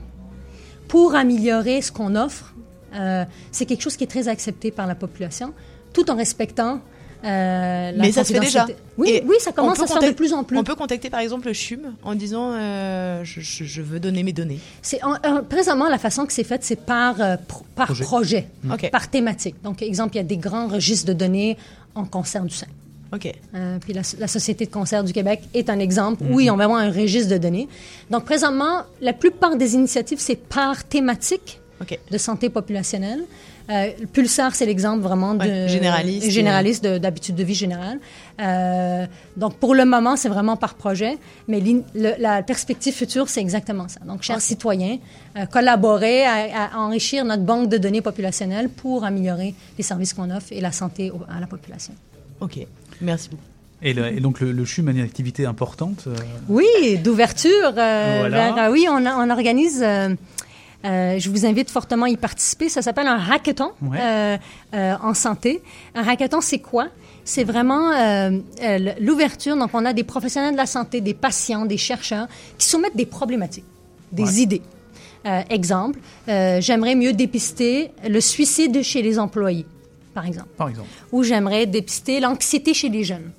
pour 0.89 1.15
améliorer 1.15 1.83
ce 1.83 1.93
qu'on 1.93 2.17
offre, 2.17 2.53
euh, 2.97 3.25
c'est 3.53 3.65
quelque 3.65 3.83
chose 3.83 3.97
qui 3.97 4.03
est 4.03 4.09
très 4.09 4.27
accepté 4.27 4.73
par 4.73 4.89
la 4.89 4.97
population, 4.97 5.55
tout 5.93 6.11
en 6.11 6.17
respectant 6.17 6.81
euh, 7.25 7.93
Mais 7.97 8.13
ça 8.13 8.25
se 8.25 8.33
fait 8.33 8.41
déjà. 8.41 8.67
Oui, 8.97 9.11
Et 9.11 9.23
oui, 9.27 9.37
ça 9.41 9.53
commence 9.53 9.79
à 9.81 9.83
se 9.83 9.87
faire 9.93 9.97
de 9.97 10.01
contact- 10.07 10.17
plus 10.17 10.33
en 10.33 10.45
plus. 10.45 10.57
On 10.59 10.65
peut 10.65 10.75
contacter 10.75 11.11
par 11.11 11.21
exemple 11.21 11.47
le 11.49 11.53
CHUM 11.53 11.95
en 12.03 12.15
disant 12.15 12.53
euh, 12.53 13.23
je, 13.25 13.41
je- 13.41 13.65
je 13.65 13.83
veux 13.83 14.01
donner 14.01 14.23
mes 14.23 14.33
données. 14.33 14.59
C'est 14.83 15.03
en- 15.05 15.15
en- 15.25 15.43
présentement 15.43 15.89
la 15.89 15.99
façon 15.99 16.27
que 16.27 16.33
c'est 16.33 16.45
fait, 16.45 16.63
c'est 16.65 16.81
par 16.85 17.21
euh, 17.21 17.37
pro- 17.49 17.65
par 17.75 17.87
Projet. 17.87 18.05
projet, 18.05 18.49
Ok. 18.73 18.91
par 18.91 19.09
thématique. 19.11 19.57
Donc, 19.63 19.83
exemple, 19.83 20.15
il 20.15 20.19
y 20.19 20.21
a 20.21 20.25
des 20.25 20.37
grands 20.37 20.69
registres 20.69 21.07
de 21.07 21.13
données 21.13 21.57
en 21.95 22.05
cancer 22.05 22.43
du 22.45 22.55
sein. 22.55 22.67
Ok. 23.13 23.33
Euh, 23.55 23.79
puis 23.81 23.95
la, 23.95 24.03
la 24.19 24.29
Société 24.29 24.67
de 24.67 24.71
cancer 24.71 25.03
du 25.03 25.13
Québec 25.13 25.41
est 25.55 25.71
un 25.71 25.79
exemple. 25.79 26.23
Oui, 26.31 26.51
on 26.51 26.57
va 26.57 26.65
avoir 26.65 26.81
un 26.81 26.91
registre 26.91 27.31
de 27.33 27.39
données. 27.39 27.67
Donc, 28.11 28.25
présentement, 28.27 28.83
la 29.01 29.13
plupart 29.15 29.57
des 29.57 29.75
initiatives, 29.75 30.19
c'est 30.21 30.37
par 30.37 30.85
thématique 30.85 31.61
de 32.11 32.19
santé 32.19 32.51
populationnelle. 32.51 33.25
Euh, 33.71 33.91
le 34.01 34.07
Pulsar, 34.07 34.55
c'est 34.55 34.65
l'exemple 34.65 35.03
vraiment 35.03 35.35
de 35.35 35.41
Ouais, 35.45 35.69
généraliste. 35.69 36.31
généraliste 36.31 36.83
de- 36.85 36.97
d'habitude 36.99 37.35
de 37.35 37.45
vie 37.45 37.55
générale. 37.55 37.99
Euh, 38.41 39.05
donc, 39.37 39.57
pour 39.57 39.75
le 39.75 39.85
moment, 39.85 40.17
c'est 40.17 40.31
vraiment 40.31 40.57
par 40.57 40.75
projet, 40.75 41.19
mais 41.49 41.61
le- 41.61 42.15
la 42.19 42.43
perspective 42.43 42.95
future, 42.95 43.29
c'est 43.29 43.41
exactement 43.41 43.87
ça. 43.89 44.01
Donc, 44.07 44.23
chers 44.23 44.41
citoyens, 44.41 44.97
euh, 45.37 45.45
collaborer 45.47 46.25
à, 46.25 46.71
à 46.75 46.79
enrichir 46.79 47.25
notre 47.27 47.43
banque 47.43 47.69
de 47.69 47.77
données 47.77 48.01
populationnelles 48.01 48.71
pour 48.71 49.05
améliorer 49.05 49.55
les 49.77 49.85
services 49.85 50.15
qu'on 50.15 50.31
offre 50.31 50.49
et 50.51 50.61
la 50.63 50.73
santé 50.73 51.11
au- 51.11 51.21
à 51.31 51.39
la 51.39 51.47
population. 51.47 51.93
Ok. 52.41 52.59
Merci 53.03 53.29
beaucoup. 53.29 53.43
Et, 53.83 53.93
le- 53.93 54.09
et 54.17 54.21
donc 54.21 54.41
le, 54.41 54.51
le 54.51 54.65
CHUM 54.65 54.89
a 54.89 54.91
une 54.93 55.01
activité 55.01 55.47
importante. 55.47 56.05
euh, 56.07 56.15
Oui, 56.49 56.67
d'ouverture. 57.05 57.75
euh, 57.77 58.17
Voilà. 58.21 58.53
vers- 58.55 58.65
euh, 58.69 58.73
oui, 58.73 58.87
on, 58.91 59.05
a- 59.07 59.15
on 59.17 59.31
organise. 59.31 59.83
euh, 59.85 60.15
euh, 60.85 61.19
je 61.19 61.29
vous 61.31 61.45
invite 61.47 61.71
fortement 61.71 62.07
à 62.07 62.09
y 62.09 62.17
participer. 62.17 62.69
Ça 62.69 62.83
s'appelle 62.83 63.07
un 63.09 63.19
hackathon 63.31 63.73
Ouais. 63.83 63.99
euh, 64.01 64.37
euh, 64.75 64.95
en 65.03 65.15
santé. 65.15 65.63
Un 65.95 66.07
hackathon, 66.07 66.41
c'est 66.41 66.59
quoi? 66.61 66.89
C'est 67.25 67.45
vraiment 67.45 67.91
euh, 67.91 68.31
euh, 68.63 68.93
l'ouverture. 69.01 69.57
Donc, 69.57 69.71
on 69.75 69.85
a 69.85 69.93
des 69.93 70.05
professionnels 70.05 70.53
de 70.53 70.57
la 70.57 70.67
santé, 70.67 71.01
des 71.01 71.15
patients, 71.15 71.67
des 71.67 71.77
chercheurs 71.77 72.27
qui 72.57 72.67
soumettent 72.67 72.97
des 72.97 73.07
problématiques, 73.07 73.65
des 74.13 74.23
Ouais. 74.25 74.33
idées. 74.43 74.63
Euh, 75.27 75.43
exemple, 75.51 75.99
j'aimerais 76.27 76.95
mieux 76.95 77.13
dépister 77.13 77.91
le 78.09 78.21
suicide 78.21 78.83
chez 78.83 79.03
les 79.03 79.19
employés, 79.19 79.67
par 80.15 80.27
exemple 80.27 80.49
par 80.57 80.69
exemple. 80.69 80.89
où 81.13 81.23
j'aimerais 81.25 81.67
dépister 81.67 82.21
l'anxiété 82.21 82.73
chez 82.73 82.89
les 82.89 83.03
jeunes. 83.05 83.31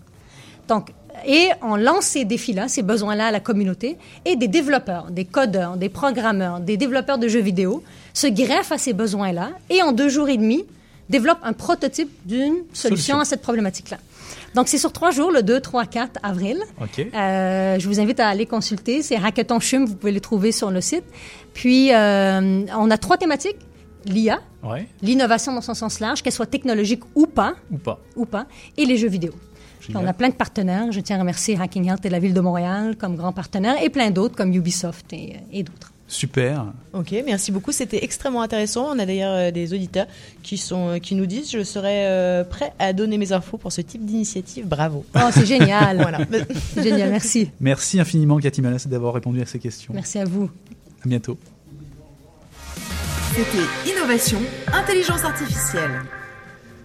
Donc, 0.68 0.92
et 1.26 1.50
on 1.62 1.76
lance 1.76 2.06
ces 2.06 2.26
défis-là, 2.26 2.68
ces 2.68 2.82
besoins-là 2.82 3.28
à 3.28 3.32
la 3.32 3.40
communauté, 3.40 3.98
et 4.26 4.36
des 4.36 4.48
développeurs, 4.48 5.12
des 5.12 5.26
codeurs, 5.26 5.78
des 5.78 5.90
programmeurs, 5.90 6.60
des 6.60 6.78
développeurs 6.78 7.18
de 7.18 7.28
jeux 7.28 7.40
vidéo 7.42 7.84
se 8.14 8.28
greffent 8.28 8.72
à 8.72 8.78
ces 8.78 8.94
besoins-là 8.94 9.50
et 9.70 9.82
en 9.82 9.92
deux 9.92 10.10
jours 10.10 10.30
et 10.30 10.38
demi 10.38 10.66
développent 11.10 11.40
un 11.44 11.54
prototype 11.54 12.10
d'une 12.26 12.54
solution, 12.74 12.90
Solution. 12.90 13.20
à 13.20 13.26
cette 13.26 13.42
problématique-là. 13.42 13.98
Donc, 14.56 14.68
c'est 14.68 14.78
sur 14.80 14.92
trois 14.92 15.12
jours, 15.12 15.32
le 15.32 15.44
2, 15.44 15.60
3, 15.60 15.86
4 15.86 16.20
avril. 16.24 16.58
Euh, 17.16 17.80
je 17.80 17.88
vous 17.88 18.00
invite 18.00 18.20
à 18.20 18.28
aller 18.28 18.46
consulter. 18.48 19.02
C'est 19.04 19.16
Hackathon 19.16 19.60
Chum, 19.60 19.86
vous 19.86 19.96
pouvez 19.96 20.12
les 20.12 20.22
trouver 20.22 20.52
sur 20.52 20.72
le 20.72 20.82
site. 20.82 21.04
Puis, 21.54 21.94
euh, 21.94 22.64
on 22.78 22.90
a 22.92 22.98
trois 22.98 23.18
thématiques. 23.18 23.58
L'IA, 24.06 24.40
Ouais. 24.64 24.88
l'innovation 25.02 25.54
dans 25.54 25.62
son 25.62 25.74
sens 25.74 26.00
large, 26.00 26.22
qu'elle 26.24 26.34
soit 26.34 26.46
technologique 26.46 27.02
ou 27.16 27.26
pas, 27.28 27.54
Ou 27.72 27.78
pas. 27.78 28.00
ou 28.16 28.26
pas, 28.26 28.46
et 28.78 28.86
les 28.86 28.98
jeux 28.98 29.10
vidéo. 29.10 29.34
On 29.96 30.06
a 30.06 30.14
plein 30.14 30.30
de 30.30 30.34
partenaires. 30.34 30.92
Je 30.92 31.00
tiens 31.00 31.18
à 31.18 31.20
remercier 31.20 31.58
Hacking 31.60 31.88
Health 31.90 32.06
et 32.06 32.10
la 32.10 32.20
Ville 32.20 32.34
de 32.34 32.42
Montréal 32.42 32.96
comme 32.98 33.16
grands 33.16 33.34
partenaires, 33.34 33.82
et 33.82 33.90
plein 33.90 34.12
d'autres 34.12 34.36
comme 34.36 34.54
Ubisoft 34.54 35.12
et, 35.14 35.38
et 35.52 35.64
d'autres. 35.64 35.92
Super. 36.10 36.66
Ok, 36.94 37.14
merci 37.24 37.52
beaucoup. 37.52 37.72
C'était 37.72 38.04
extrêmement 38.04 38.42
intéressant. 38.42 38.88
On 38.90 38.98
a 38.98 39.06
d'ailleurs 39.06 39.34
euh, 39.34 39.52
des 39.52 39.76
auditeurs 39.76 40.08
qui 40.42 40.58
sont 40.58 40.90
euh, 40.90 40.98
qui 40.98 41.14
nous 41.14 41.28
disent 41.28 41.52
je 41.52 41.64
serais 41.64 42.08
euh, 42.08 42.44
prêt 42.44 42.74
à 42.80 42.94
donner 42.94 43.20
mes 43.20 43.32
infos 43.32 43.58
pour 43.60 43.72
ce 43.72 43.82
type 43.82 44.04
d'initiative. 44.04 44.68
Bravo. 44.68 45.06
Oh, 45.16 45.30
c'est 45.32 45.46
génial. 45.46 45.98
Voilà. 46.10 46.20
C'est 46.74 46.84
génial, 46.84 47.12
merci. 47.12 47.52
Merci 47.60 48.00
infiniment, 48.00 48.40
Cathy 48.40 48.62
Malas, 48.62 48.88
d'avoir 48.88 49.14
répondu 49.14 49.40
à 49.42 49.46
ces 49.46 49.60
questions. 49.60 49.94
Merci 49.94 50.18
à 50.18 50.26
vous. 50.26 50.50
À 51.06 51.08
bientôt. 51.08 51.38
C'était 53.36 53.92
Innovation, 53.92 54.40
Intelligence 54.74 55.24
Artificielle. 55.24 56.02